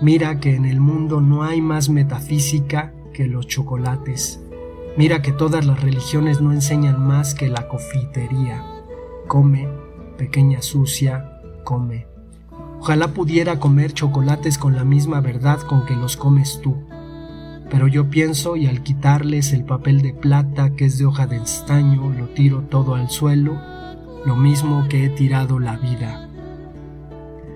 Mira 0.00 0.38
que 0.38 0.54
en 0.54 0.66
el 0.66 0.78
mundo 0.80 1.20
no 1.20 1.42
hay 1.42 1.60
más 1.60 1.88
metafísica 1.88 2.94
que 3.12 3.26
los 3.26 3.48
chocolates. 3.48 4.40
Mira 4.96 5.20
que 5.20 5.32
todas 5.32 5.66
las 5.66 5.82
religiones 5.82 6.40
no 6.40 6.52
enseñan 6.52 7.04
más 7.04 7.34
que 7.34 7.48
la 7.48 7.66
confitería. 7.66 8.64
Come, 9.26 9.68
pequeña 10.16 10.62
sucia, 10.62 11.40
come. 11.64 12.06
Ojalá 12.80 13.08
pudiera 13.08 13.58
comer 13.58 13.92
chocolates 13.92 14.58
con 14.58 14.76
la 14.76 14.84
misma 14.84 15.20
verdad 15.20 15.58
con 15.62 15.86
que 15.86 15.96
los 15.96 16.16
comes 16.16 16.60
tú. 16.62 16.76
Pero 17.68 17.88
yo 17.88 18.10
pienso 18.10 18.54
y 18.54 18.68
al 18.68 18.84
quitarles 18.84 19.52
el 19.52 19.64
papel 19.64 20.02
de 20.02 20.14
plata 20.14 20.70
que 20.76 20.84
es 20.84 20.98
de 20.98 21.04
hoja 21.04 21.26
de 21.26 21.38
estaño, 21.38 22.14
lo 22.16 22.28
tiro 22.28 22.62
todo 22.62 22.94
al 22.94 23.10
suelo, 23.10 23.60
lo 24.24 24.36
mismo 24.36 24.86
que 24.88 25.04
he 25.04 25.08
tirado 25.08 25.58
la 25.58 25.76
vida 25.76 26.27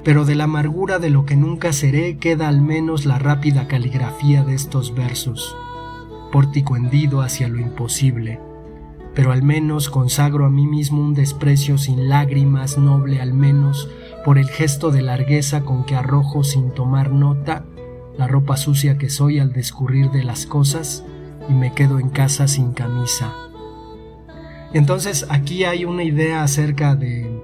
pero 0.04 0.24
de 0.24 0.34
la 0.34 0.44
amargura 0.44 0.98
de 0.98 1.10
lo 1.10 1.24
que 1.24 1.36
nunca 1.36 1.72
seré 1.72 2.18
queda 2.18 2.48
al 2.48 2.60
menos 2.60 3.06
la 3.06 3.18
rápida 3.18 3.68
caligrafía 3.68 4.42
de 4.42 4.54
estos 4.54 4.94
versos, 4.94 5.56
pórtico 6.32 6.76
hendido 6.76 7.20
hacia 7.22 7.48
lo 7.48 7.60
imposible, 7.60 8.40
pero 9.14 9.32
al 9.32 9.42
menos 9.42 9.90
consagro 9.90 10.46
a 10.46 10.50
mí 10.50 10.66
mismo 10.66 11.00
un 11.00 11.14
desprecio 11.14 11.78
sin 11.78 12.08
lágrimas 12.08 12.78
noble 12.78 13.20
al 13.20 13.34
menos 13.34 13.88
por 14.24 14.38
el 14.38 14.48
gesto 14.48 14.90
de 14.90 15.02
largueza 15.02 15.62
con 15.62 15.84
que 15.84 15.94
arrojo 15.94 16.44
sin 16.44 16.70
tomar 16.70 17.10
nota 17.12 17.64
la 18.16 18.26
ropa 18.26 18.56
sucia 18.56 18.98
que 18.98 19.10
soy 19.10 19.38
al 19.38 19.52
descurrir 19.52 20.10
de 20.10 20.24
las 20.24 20.46
cosas 20.46 21.04
y 21.48 21.52
me 21.52 21.72
quedo 21.72 21.98
en 21.98 22.10
casa 22.10 22.46
sin 22.48 22.72
camisa. 22.72 23.32
Entonces 24.72 25.26
aquí 25.28 25.64
hay 25.64 25.84
una 25.84 26.04
idea 26.04 26.42
acerca 26.42 26.94
de 26.94 27.42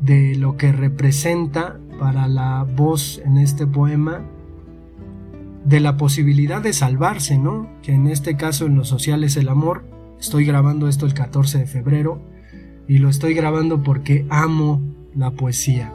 de 0.00 0.36
lo 0.36 0.56
que 0.56 0.72
representa 0.72 1.78
para 1.98 2.28
la 2.28 2.64
voz 2.64 3.20
en 3.24 3.38
este 3.38 3.66
poema, 3.66 4.22
de 5.64 5.80
la 5.80 5.96
posibilidad 5.96 6.62
de 6.62 6.72
salvarse, 6.72 7.38
¿no? 7.38 7.68
Que 7.82 7.92
en 7.92 8.06
este 8.06 8.36
caso 8.36 8.66
en 8.66 8.76
lo 8.76 8.84
social 8.84 9.24
es 9.24 9.36
el 9.36 9.48
amor. 9.48 9.84
Estoy 10.20 10.44
grabando 10.44 10.88
esto 10.88 11.04
el 11.04 11.14
14 11.14 11.58
de 11.58 11.66
febrero 11.66 12.22
y 12.86 12.98
lo 12.98 13.08
estoy 13.08 13.34
grabando 13.34 13.82
porque 13.82 14.26
amo 14.30 14.80
la 15.14 15.32
poesía. 15.32 15.92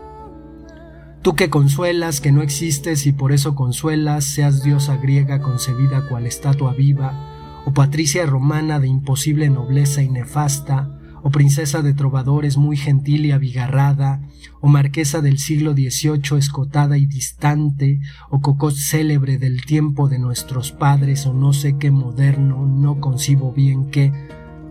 Tú 1.24 1.36
que 1.36 1.50
consuelas, 1.50 2.20
que 2.20 2.34
no 2.34 2.42
existes 2.42 3.06
y 3.06 3.14
por 3.14 3.32
eso 3.32 3.56
consuelas, 3.56 4.26
seas 4.26 4.62
diosa 4.62 4.98
griega 4.98 5.42
concebida 5.42 6.08
cual 6.10 6.28
estatua 6.28 6.74
viva, 6.74 7.64
o 7.66 7.74
patricia 7.74 8.26
romana 8.26 8.80
de 8.82 8.88
imposible 8.88 9.50
nobleza 9.50 10.04
y 10.04 10.10
nefasta, 10.10 11.00
o 11.24 11.30
princesa 11.30 11.82
de 11.82 11.94
trovadores 11.94 12.58
muy 12.58 12.76
gentil 12.76 13.26
y 13.26 13.32
abigarrada, 13.32 14.22
o 14.60 14.68
marquesa 14.68 15.22
del 15.22 15.40
siglo 15.40 15.74
XVIII 15.74 16.38
escotada 16.38 16.98
y 16.98 17.06
distante, 17.06 18.02
o 18.30 18.42
cocot 18.42 18.76
célebre 18.76 19.38
del 19.38 19.66
tiempo 19.66 20.10
de 20.10 20.20
nuestros 20.20 20.74
padres, 20.74 21.26
o 21.26 21.34
no 21.34 21.54
sé 21.54 21.78
qué 21.78 21.92
moderno, 21.92 22.66
no 22.66 23.00
concibo 23.00 23.54
bien 23.54 23.90
que 23.90 24.12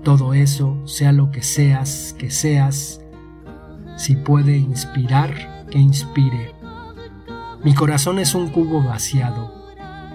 todo 0.04 0.34
eso, 0.34 0.86
sea 0.86 1.12
lo 1.12 1.30
que 1.30 1.42
seas, 1.42 2.14
que 2.18 2.30
seas, 2.30 3.00
si 3.96 4.14
puede 4.14 4.58
inspirar, 4.58 5.66
que 5.70 5.78
inspire. 5.78 6.52
Mi 7.64 7.72
corazón 7.72 8.18
es 8.18 8.34
un 8.34 8.48
cubo 8.50 8.82
vaciado, 8.82 9.62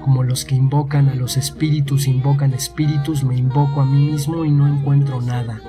como 0.04 0.24
los 0.24 0.46
que 0.46 0.56
invocan 0.56 1.10
a 1.10 1.16
los 1.16 1.36
espíritus 1.36 2.08
invocan 2.08 2.54
espíritus, 2.54 3.24
me 3.24 3.36
invoco 3.36 3.82
a 3.82 3.86
mí 3.86 4.12
mismo 4.12 4.46
y 4.46 4.52
no 4.52 4.68
encuentro 4.68 5.20
nada. 5.20 5.62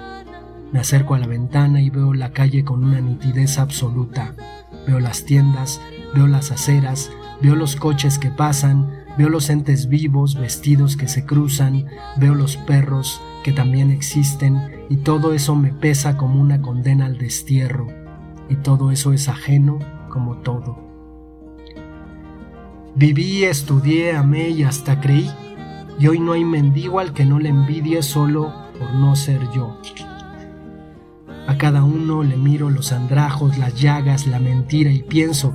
Me 0.73 0.81
acerco 0.81 1.15
a 1.15 1.19
la 1.19 1.27
ventana 1.27 1.81
y 1.81 1.89
veo 1.89 2.13
la 2.13 2.33
calle 2.33 2.65
con 2.65 2.85
una 2.85 3.01
nitidez 3.01 3.59
absoluta. 3.59 4.35
Veo 4.87 5.01
las 5.01 5.25
tiendas, 5.25 5.81
veo 6.15 6.27
las 6.27 6.51
aceras, 6.51 7.11
veo 7.41 7.55
los 7.55 7.77
coches 7.77 8.19
que 8.19 8.31
pasan, 8.31 9.05
veo 9.17 9.31
los 9.31 9.49
entes 9.49 9.89
vivos, 9.89 10.35
vestidos 10.35 10.97
que 10.97 11.09
se 11.09 11.25
cruzan, 11.25 11.87
veo 12.17 12.35
los 12.35 12.57
perros 12.57 13.21
que 13.43 13.53
también 13.53 13.91
existen 13.91 14.85
y 14.91 14.99
todo 14.99 15.33
eso 15.33 15.57
me 15.57 15.73
pesa 15.73 16.17
como 16.17 16.41
una 16.41 16.61
condena 16.61 17.07
al 17.07 17.17
destierro 17.17 17.87
y 18.51 18.57
todo 18.57 18.91
eso 18.91 19.13
es 19.13 19.29
ajeno 19.29 19.79
como 20.11 20.39
todo. 20.39 20.87
Viví, 22.95 23.45
estudié, 23.45 24.17
amé 24.17 24.51
y 24.51 24.65
hasta 24.65 25.01
creí 25.01 25.31
y 25.99 26.09
hoy 26.09 26.21
no 26.21 26.33
hay 26.33 26.45
mendigo 26.45 27.01
al 27.01 27.13
que 27.13 27.25
no 27.25 27.39
le 27.39 27.49
envidie 27.49 28.03
solo 28.03 28.53
por 28.79 28.93
no 28.95 29.17
ser 29.17 29.41
yo. 29.53 29.81
A 31.49 31.57
cada 31.57 31.83
uno 31.83 32.23
le 32.23 32.37
miro 32.37 32.69
los 32.69 32.93
andrajos, 32.93 33.57
las 33.57 33.75
llagas, 33.81 34.27
la 34.27 34.39
mentira 34.39 34.93
y 34.93 35.03
pienso, 35.03 35.55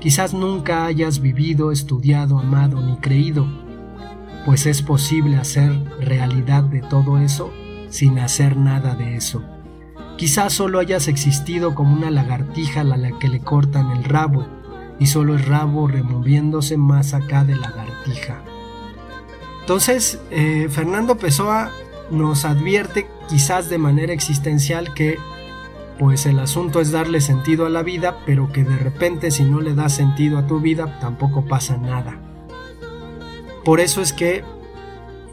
quizás 0.00 0.34
nunca 0.34 0.84
hayas 0.84 1.20
vivido, 1.20 1.70
estudiado, 1.70 2.40
amado 2.40 2.80
ni 2.80 2.96
creído, 2.96 3.46
pues 4.44 4.66
es 4.66 4.82
posible 4.82 5.36
hacer 5.36 5.80
realidad 6.00 6.64
de 6.64 6.80
todo 6.80 7.18
eso 7.18 7.52
sin 7.88 8.18
hacer 8.18 8.56
nada 8.56 8.96
de 8.96 9.14
eso. 9.14 9.44
Quizás 10.18 10.54
solo 10.54 10.80
hayas 10.80 11.06
existido 11.06 11.76
como 11.76 11.94
una 11.94 12.10
lagartija 12.10 12.80
a 12.80 12.84
la 12.84 13.16
que 13.20 13.28
le 13.28 13.38
cortan 13.38 13.92
el 13.92 14.02
rabo, 14.02 14.44
y 14.98 15.06
solo 15.06 15.34
el 15.34 15.44
rabo 15.44 15.86
removiéndose 15.86 16.76
más 16.76 17.14
acá 17.14 17.44
de 17.44 17.54
lagartija. 17.54 18.42
Entonces, 19.60 20.20
eh, 20.32 20.66
Fernando 20.68 21.16
Pessoa 21.16 21.70
nos 22.10 22.44
advierte 22.44 23.06
quizás 23.28 23.68
de 23.68 23.78
manera 23.78 24.12
existencial 24.12 24.94
que 24.94 25.18
pues 25.98 26.26
el 26.26 26.38
asunto 26.38 26.80
es 26.80 26.90
darle 26.92 27.20
sentido 27.20 27.64
a 27.64 27.70
la 27.70 27.82
vida, 27.82 28.18
pero 28.26 28.52
que 28.52 28.64
de 28.64 28.76
repente 28.76 29.30
si 29.30 29.44
no 29.44 29.60
le 29.60 29.74
das 29.74 29.94
sentido 29.94 30.38
a 30.38 30.46
tu 30.46 30.60
vida 30.60 30.98
tampoco 31.00 31.46
pasa 31.46 31.76
nada. 31.78 32.20
Por 33.64 33.80
eso 33.80 34.02
es 34.02 34.12
que 34.12 34.44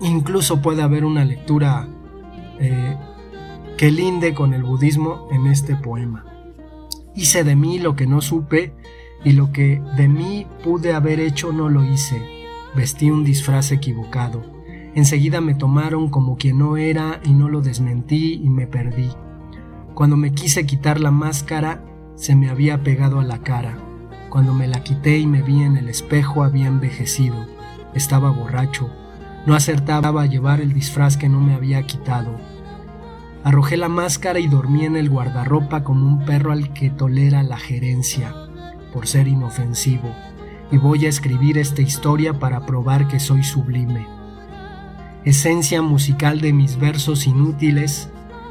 incluso 0.01 0.61
puede 0.61 0.81
haber 0.81 1.05
una 1.05 1.25
lectura 1.25 1.87
eh, 2.59 2.95
que 3.77 3.91
linde 3.91 4.33
con 4.33 4.53
el 4.53 4.63
budismo 4.63 5.27
en 5.31 5.47
este 5.47 5.75
poema. 5.75 6.25
Hice 7.15 7.43
de 7.43 7.55
mí 7.55 7.79
lo 7.79 7.95
que 7.95 8.07
no 8.07 8.21
supe 8.21 8.73
y 9.23 9.33
lo 9.33 9.51
que 9.51 9.81
de 9.97 10.07
mí 10.07 10.47
pude 10.63 10.93
haber 10.93 11.19
hecho 11.19 11.51
no 11.51 11.69
lo 11.69 11.83
hice. 11.83 12.21
Vestí 12.75 13.11
un 13.11 13.23
disfraz 13.23 13.71
equivocado 13.71 14.52
Enseguida 14.95 15.41
me 15.41 15.55
tomaron 15.55 16.09
como 16.09 16.37
quien 16.37 16.59
no 16.59 16.77
era 16.77 17.19
y 17.25 17.33
no 17.33 17.49
lo 17.49 17.61
desmentí 17.61 18.39
y 18.43 18.49
me 18.49 18.67
perdí. 18.67 19.09
Cuando 19.95 20.17
me 20.17 20.33
quise 20.33 20.67
quitar 20.67 20.99
la 20.99 21.09
máscara, 21.09 21.83
se 22.15 22.35
me 22.35 22.49
había 22.49 22.83
pegado 22.83 23.19
a 23.19 23.23
la 23.23 23.39
cara. 23.39 23.79
Cuando 24.29 24.53
me 24.53 24.67
la 24.67 24.83
quité 24.83 25.17
y 25.17 25.25
me 25.25 25.41
vi 25.41 25.63
en 25.63 25.77
el 25.77 25.89
espejo 25.89 26.43
había 26.43 26.67
envejecido. 26.67 27.47
Estaba 27.95 28.29
borracho. 28.29 28.91
No 29.47 29.55
acertaba 29.55 30.21
a 30.21 30.25
llevar 30.27 30.61
el 30.61 30.73
disfraz 30.73 31.17
que 31.17 31.27
no 31.27 31.39
me 31.39 31.55
había 31.55 31.81
quitado. 31.87 32.37
Arrojé 33.43 33.77
la 33.77 33.89
máscara 33.89 34.39
y 34.39 34.47
dormí 34.47 34.85
en 34.85 34.95
el 34.95 35.09
guardarropa 35.09 35.83
como 35.83 36.05
un 36.05 36.23
perro 36.23 36.51
al 36.51 36.71
que 36.71 36.91
tolera 36.91 37.41
la 37.41 37.57
gerencia, 37.57 38.33
por 38.93 39.07
ser 39.07 39.27
inofensivo. 39.27 40.09
Y 40.71 40.77
voy 40.77 41.07
a 41.07 41.09
escribir 41.09 41.57
esta 41.57 41.81
historia 41.81 42.39
para 42.39 42.65
probar 42.65 43.07
que 43.07 43.19
soy 43.19 43.43
sublime 43.43 44.07
esencia 45.25 45.81
musical 45.81 46.41
de 46.41 46.51
mis 46.51 46.77
versos 46.77 47.27
inútiles, 47.27 48.09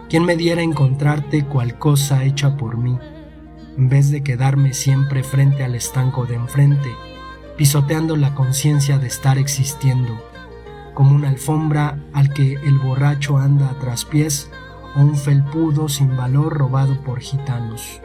quien 0.08 0.24
me 0.24 0.36
diera 0.36 0.62
encontrarte 0.62 1.44
cual 1.44 1.78
cosa 1.78 2.24
hecha 2.24 2.56
por 2.56 2.78
mí, 2.78 2.98
en 3.76 3.88
vez 3.88 4.10
de 4.10 4.22
quedarme 4.22 4.72
siempre 4.72 5.22
frente 5.22 5.64
al 5.64 5.74
estanco 5.74 6.24
de 6.24 6.34
enfrente, 6.34 6.90
pisoteando 7.56 8.16
la 8.16 8.34
conciencia 8.34 8.98
de 8.98 9.06
estar 9.06 9.38
existiendo, 9.38 10.18
como 10.94 11.14
una 11.14 11.28
alfombra 11.28 11.98
al 12.12 12.32
que 12.32 12.54
el 12.54 12.78
borracho 12.78 13.38
anda 13.38 13.68
a 13.68 13.78
traspiés 13.78 14.50
o 14.96 15.00
un 15.00 15.16
felpudo 15.16 15.88
sin 15.88 16.16
valor 16.16 16.56
robado 16.56 17.02
por 17.02 17.20
gitanos. 17.20 18.00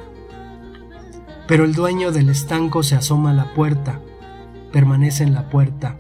Pero 1.48 1.64
el 1.64 1.74
dueño 1.74 2.12
del 2.12 2.30
estanco 2.30 2.84
se 2.84 2.96
asoma 2.96 3.32
a 3.32 3.34
la 3.34 3.54
puerta, 3.54 4.02
permanece 4.74 5.24
en 5.24 5.34
la 5.34 5.50
puerta, 5.50 5.98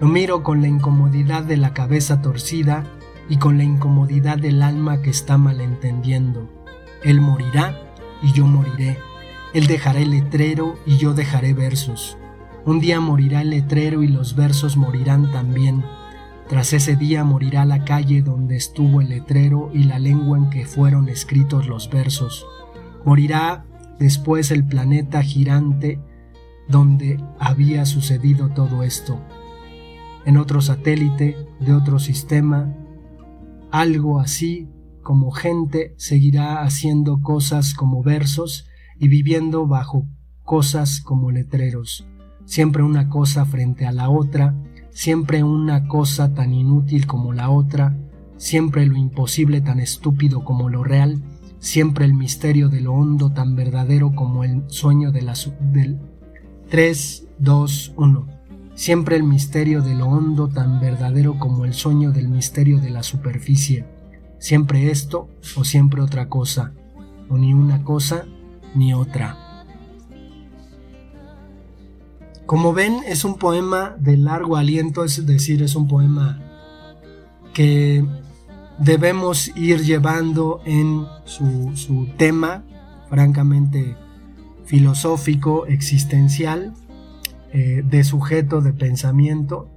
lo 0.00 0.08
miro 0.08 0.42
con 0.42 0.60
la 0.60 0.68
incomodidad 0.68 1.42
de 1.42 1.56
la 1.56 1.72
cabeza 1.72 2.20
torcida 2.20 2.84
y 3.28 3.38
con 3.38 3.56
la 3.56 3.64
incomodidad 3.64 4.38
del 4.38 4.62
alma 4.62 5.00
que 5.00 5.10
está 5.10 5.38
malentendiendo. 5.38 6.48
Él 7.02 7.20
morirá 7.20 7.80
y 8.22 8.32
yo 8.32 8.46
moriré. 8.46 8.98
Él 9.54 9.66
dejará 9.66 10.00
el 10.00 10.10
letrero 10.10 10.78
y 10.84 10.98
yo 10.98 11.14
dejaré 11.14 11.54
versos. 11.54 12.18
Un 12.66 12.80
día 12.80 13.00
morirá 13.00 13.40
el 13.40 13.50
letrero 13.50 14.02
y 14.02 14.08
los 14.08 14.36
versos 14.36 14.76
morirán 14.76 15.30
también. 15.30 15.82
Tras 16.48 16.72
ese 16.74 16.96
día 16.96 17.24
morirá 17.24 17.64
la 17.64 17.84
calle 17.84 18.22
donde 18.22 18.56
estuvo 18.56 19.00
el 19.00 19.08
letrero 19.08 19.70
y 19.72 19.84
la 19.84 19.98
lengua 19.98 20.36
en 20.36 20.50
que 20.50 20.66
fueron 20.66 21.08
escritos 21.08 21.68
los 21.68 21.88
versos. 21.88 22.46
Morirá 23.04 23.64
después 23.98 24.50
el 24.50 24.64
planeta 24.64 25.22
girante 25.22 25.98
donde 26.68 27.18
había 27.38 27.86
sucedido 27.86 28.50
todo 28.50 28.82
esto. 28.82 29.18
En 30.26 30.38
otro 30.38 30.60
satélite 30.60 31.36
de 31.60 31.72
otro 31.72 32.00
sistema, 32.00 32.74
algo 33.70 34.18
así 34.18 34.68
como 35.02 35.30
gente 35.30 35.94
seguirá 35.98 36.62
haciendo 36.62 37.22
cosas 37.22 37.74
como 37.74 38.02
versos 38.02 38.66
y 38.98 39.06
viviendo 39.06 39.68
bajo 39.68 40.04
cosas 40.42 41.00
como 41.00 41.30
letreros, 41.30 42.08
siempre 42.44 42.82
una 42.82 43.08
cosa 43.08 43.44
frente 43.44 43.86
a 43.86 43.92
la 43.92 44.10
otra, 44.10 44.56
siempre 44.90 45.44
una 45.44 45.86
cosa 45.86 46.34
tan 46.34 46.52
inútil 46.52 47.06
como 47.06 47.32
la 47.32 47.48
otra, 47.48 47.96
siempre 48.36 48.84
lo 48.86 48.96
imposible 48.96 49.60
tan 49.60 49.78
estúpido 49.78 50.44
como 50.44 50.68
lo 50.68 50.82
real, 50.82 51.22
siempre 51.60 52.04
el 52.04 52.14
misterio 52.14 52.68
de 52.68 52.80
lo 52.80 52.94
hondo 52.94 53.30
tan 53.30 53.54
verdadero 53.54 54.12
como 54.16 54.42
el 54.42 54.64
sueño 54.66 55.12
de 55.12 55.22
la, 55.22 55.34
del 55.72 56.00
3, 56.68 57.28
2, 57.38 57.94
1. 57.96 58.35
Siempre 58.76 59.16
el 59.16 59.24
misterio 59.24 59.82
de 59.82 59.94
lo 59.94 60.06
hondo 60.06 60.48
tan 60.48 60.80
verdadero 60.80 61.38
como 61.38 61.64
el 61.64 61.74
sueño 61.74 62.12
del 62.12 62.28
misterio 62.28 62.78
de 62.78 62.90
la 62.90 63.02
superficie. 63.02 63.86
Siempre 64.38 64.90
esto 64.90 65.28
o 65.56 65.64
siempre 65.64 66.02
otra 66.02 66.28
cosa, 66.28 66.72
o 67.28 67.38
ni 67.38 67.54
una 67.54 67.82
cosa 67.82 68.26
ni 68.74 68.92
otra. 68.92 69.64
Como 72.44 72.72
ven, 72.74 72.98
es 73.08 73.24
un 73.24 73.38
poema 73.38 73.96
de 73.98 74.18
largo 74.18 74.56
aliento, 74.56 75.04
es 75.04 75.26
decir, 75.26 75.62
es 75.62 75.74
un 75.74 75.88
poema 75.88 76.38
que 77.54 78.04
debemos 78.78 79.48
ir 79.56 79.80
llevando 79.80 80.60
en 80.66 81.06
su, 81.24 82.08
tema, 82.18 82.62
francamente 83.08 83.96
filosófico, 84.66 85.66
existencial, 85.66 86.74
eh, 87.58 87.82
de 87.82 88.04
sujeto 88.04 88.60
de 88.60 88.74
pensamiento, 88.74 89.70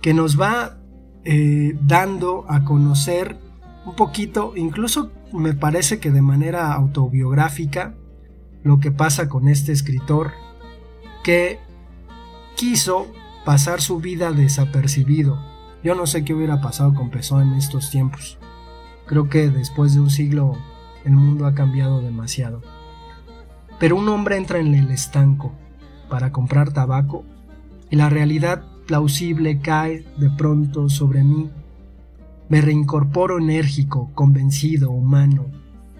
que 0.00 0.14
nos 0.14 0.40
va 0.40 0.78
eh, 1.24 1.76
dando 1.82 2.46
a 2.48 2.64
conocer 2.64 3.36
un 3.84 3.94
poquito, 3.96 4.54
incluso 4.56 5.12
me 5.30 5.52
parece 5.52 6.00
que 6.00 6.10
de 6.10 6.22
manera 6.22 6.72
autobiográfica, 6.72 7.94
lo 8.62 8.80
que 8.80 8.92
pasa 8.92 9.28
con 9.28 9.46
este 9.46 9.72
escritor 9.72 10.30
que 11.22 11.58
quiso 12.56 13.08
pasar 13.44 13.82
su 13.82 13.98
vida 13.98 14.32
desapercibido. 14.32 15.38
Yo 15.84 15.94
no 15.96 16.06
sé 16.06 16.24
qué 16.24 16.32
hubiera 16.32 16.62
pasado 16.62 16.94
con 16.94 17.10
Pessoa 17.10 17.42
en 17.42 17.52
estos 17.52 17.90
tiempos. 17.90 18.38
Creo 19.04 19.28
que 19.28 19.50
después 19.50 19.92
de 19.92 20.00
un 20.00 20.08
siglo 20.08 20.56
el 21.04 21.12
mundo 21.12 21.44
ha 21.44 21.52
cambiado 21.52 22.00
demasiado. 22.00 22.62
Pero 23.78 23.96
un 23.96 24.08
hombre 24.08 24.38
entra 24.38 24.60
en 24.60 24.74
el 24.74 24.90
estanco 24.90 25.52
para 26.08 26.32
comprar 26.32 26.72
tabaco 26.72 27.24
y 27.90 27.96
la 27.96 28.08
realidad 28.08 28.64
plausible 28.86 29.60
cae 29.60 30.04
de 30.18 30.30
pronto 30.30 30.88
sobre 30.88 31.24
mí 31.24 31.50
me 32.48 32.60
reincorporo 32.60 33.38
enérgico, 33.38 34.10
convencido, 34.14 34.92
humano, 34.92 35.46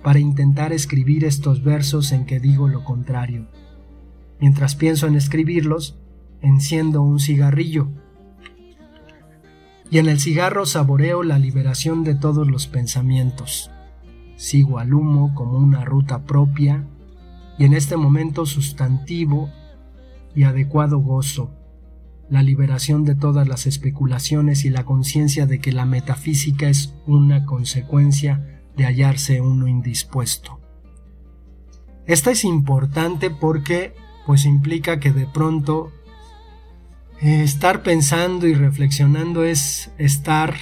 para 0.05 0.21
intentar 0.21 0.73
escribir 0.73 1.25
estos 1.25 1.65
versos 1.65 2.13
en 2.13 2.25
que 2.25 2.39
digo 2.39 2.69
lo 2.69 2.85
contrario. 2.85 3.49
Mientras 4.41 4.77
pienso 4.77 5.09
en 5.09 5.17
escribirlos, 5.17 5.99
enciendo 6.43 7.03
un 7.03 7.19
cigarrillo. 7.19 7.89
Y 9.91 9.99
en 9.99 10.09
el 10.09 10.21
cigarro 10.21 10.67
saboreo 10.67 11.25
la 11.25 11.39
liberación 11.39 12.05
de 12.05 12.15
todos 12.15 12.47
los 12.47 12.69
pensamientos. 12.69 13.71
Sigo 14.37 14.79
al 14.79 14.95
humo 14.95 15.35
como 15.35 15.59
una 15.59 15.85
ruta 15.85 16.23
propia 16.23 16.87
y 17.59 17.65
en 17.65 17.73
este 17.73 17.97
momento 17.97 18.47
sustantivo 18.47 19.51
y 20.37 20.45
adecuado 20.45 21.01
gozo 21.01 21.51
la 22.29 22.43
liberación 22.43 23.05
de 23.05 23.15
todas 23.15 23.47
las 23.47 23.67
especulaciones 23.67 24.65
y 24.65 24.71
la 24.71 24.85
conciencia 24.85 25.47
de 25.47 25.61
que 25.61 25.73
la 25.73 25.87
metafísica 25.87 26.69
es 26.69 26.95
una 27.07 27.47
consecuencia 27.47 28.63
de 28.77 28.85
hallarse 28.85 29.41
uno 29.41 29.69
indispuesto. 29.69 30.61
Esta 32.07 32.31
es 32.31 32.45
importante 32.45 33.31
porque 33.31 33.95
pues 34.27 34.45
implica 34.45 34.99
que 34.99 35.13
de 35.13 35.27
pronto 35.27 35.93
eh, 37.21 37.43
estar 37.43 37.83
pensando 37.83 38.47
y 38.47 38.55
reflexionando 38.55 39.45
es 39.45 39.93
estar, 39.99 40.55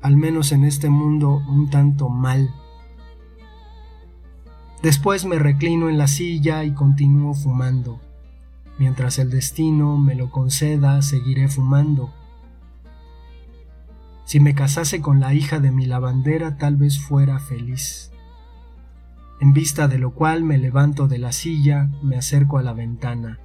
al 0.00 0.16
menos 0.16 0.52
en 0.52 0.64
este 0.64 0.88
mundo, 0.88 1.42
un 1.48 1.68
tanto 1.68 2.08
mal. 2.08 2.54
Después 4.82 5.24
me 5.24 5.40
reclino 5.40 5.88
en 5.88 5.98
la 5.98 6.06
silla 6.06 6.62
y 6.62 6.72
continúo 6.72 7.34
fumando. 7.34 8.00
Mientras 8.78 9.18
el 9.18 9.30
destino 9.30 9.98
me 9.98 10.14
lo 10.14 10.30
conceda, 10.30 11.02
seguiré 11.02 11.48
fumando. 11.48 12.14
Si 14.24 14.40
me 14.40 14.54
casase 14.54 15.00
con 15.00 15.20
la 15.20 15.34
hija 15.34 15.58
de 15.58 15.72
mi 15.72 15.86
lavandera, 15.86 16.58
tal 16.58 16.76
vez 16.76 17.00
fuera 17.00 17.40
feliz. 17.40 18.12
En 19.40 19.52
vista 19.52 19.88
de 19.88 19.98
lo 19.98 20.12
cual 20.12 20.44
me 20.44 20.58
levanto 20.58 21.08
de 21.08 21.18
la 21.18 21.32
silla, 21.32 21.88
me 22.02 22.16
acerco 22.16 22.58
a 22.58 22.62
la 22.62 22.72
ventana. 22.72 23.38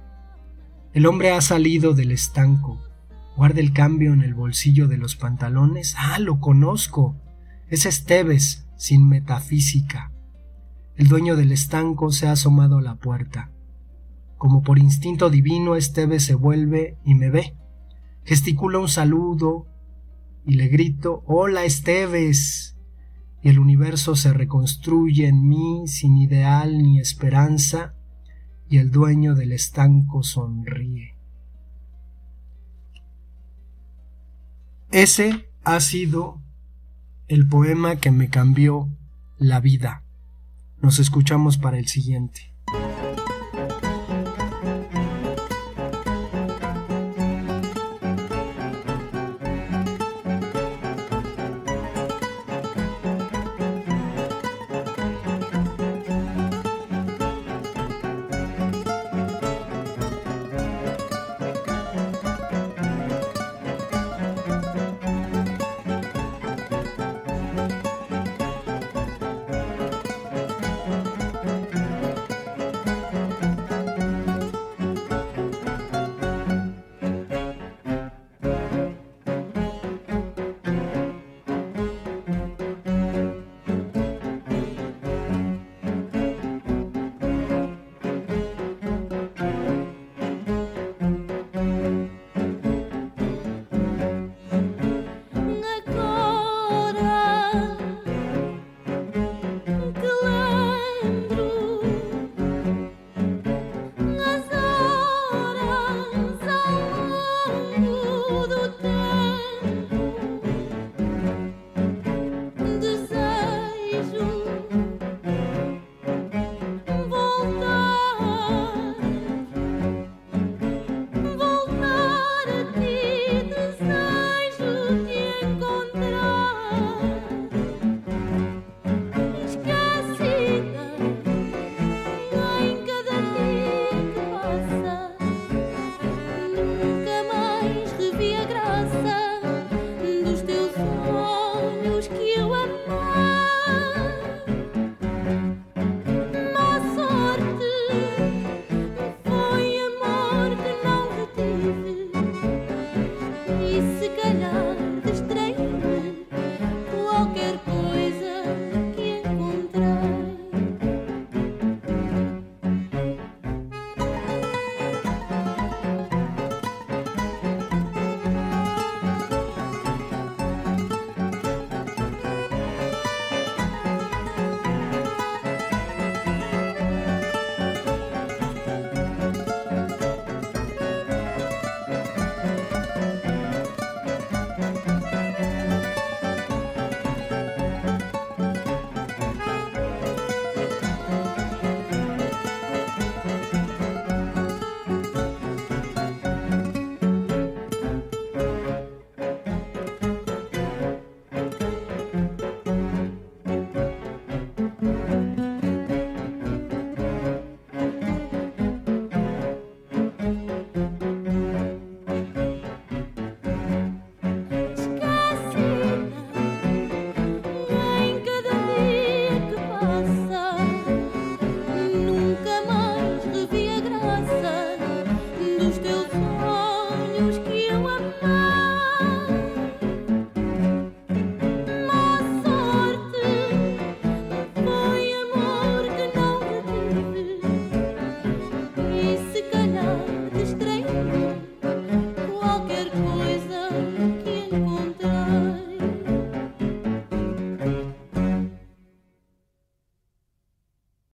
El 0.92 1.06
hombre 1.06 1.32
ha 1.32 1.40
salido 1.40 1.94
del 1.94 2.12
estanco. 2.12 2.80
Guarda 3.36 3.60
el 3.60 3.72
cambio 3.72 4.12
en 4.12 4.22
el 4.22 4.34
bolsillo 4.34 4.86
de 4.86 4.98
los 4.98 5.16
pantalones. 5.16 5.94
Ah, 5.98 6.18
lo 6.20 6.38
conozco. 6.38 7.16
Es 7.68 7.86
Esteves, 7.86 8.66
sin 8.76 9.08
metafísica. 9.08 10.12
El 10.96 11.08
dueño 11.08 11.34
del 11.34 11.50
estanco 11.50 12.12
se 12.12 12.28
ha 12.28 12.32
asomado 12.32 12.78
a 12.78 12.82
la 12.82 12.94
puerta. 12.96 13.50
Como 14.44 14.60
por 14.60 14.78
instinto 14.78 15.30
divino, 15.30 15.74
Esteve 15.74 16.20
se 16.20 16.34
vuelve 16.34 16.98
y 17.02 17.14
me 17.14 17.30
ve. 17.30 17.56
Gesticula 18.24 18.78
un 18.78 18.88
saludo 18.88 19.66
y 20.44 20.56
le 20.56 20.68
grito, 20.68 21.22
Hola 21.24 21.64
Esteves. 21.64 22.76
Y 23.40 23.48
el 23.48 23.58
universo 23.58 24.16
se 24.16 24.34
reconstruye 24.34 25.28
en 25.28 25.48
mí 25.48 25.88
sin 25.88 26.18
ideal 26.18 26.76
ni 26.76 27.00
esperanza, 27.00 27.94
y 28.68 28.76
el 28.76 28.90
dueño 28.90 29.34
del 29.34 29.52
estanco 29.52 30.22
sonríe. 30.22 31.16
Ese 34.90 35.48
ha 35.64 35.80
sido 35.80 36.42
el 37.28 37.48
poema 37.48 37.96
que 37.96 38.10
me 38.10 38.28
cambió 38.28 38.90
la 39.38 39.60
vida. 39.60 40.04
Nos 40.82 40.98
escuchamos 40.98 41.56
para 41.56 41.78
el 41.78 41.86
siguiente. 41.86 42.53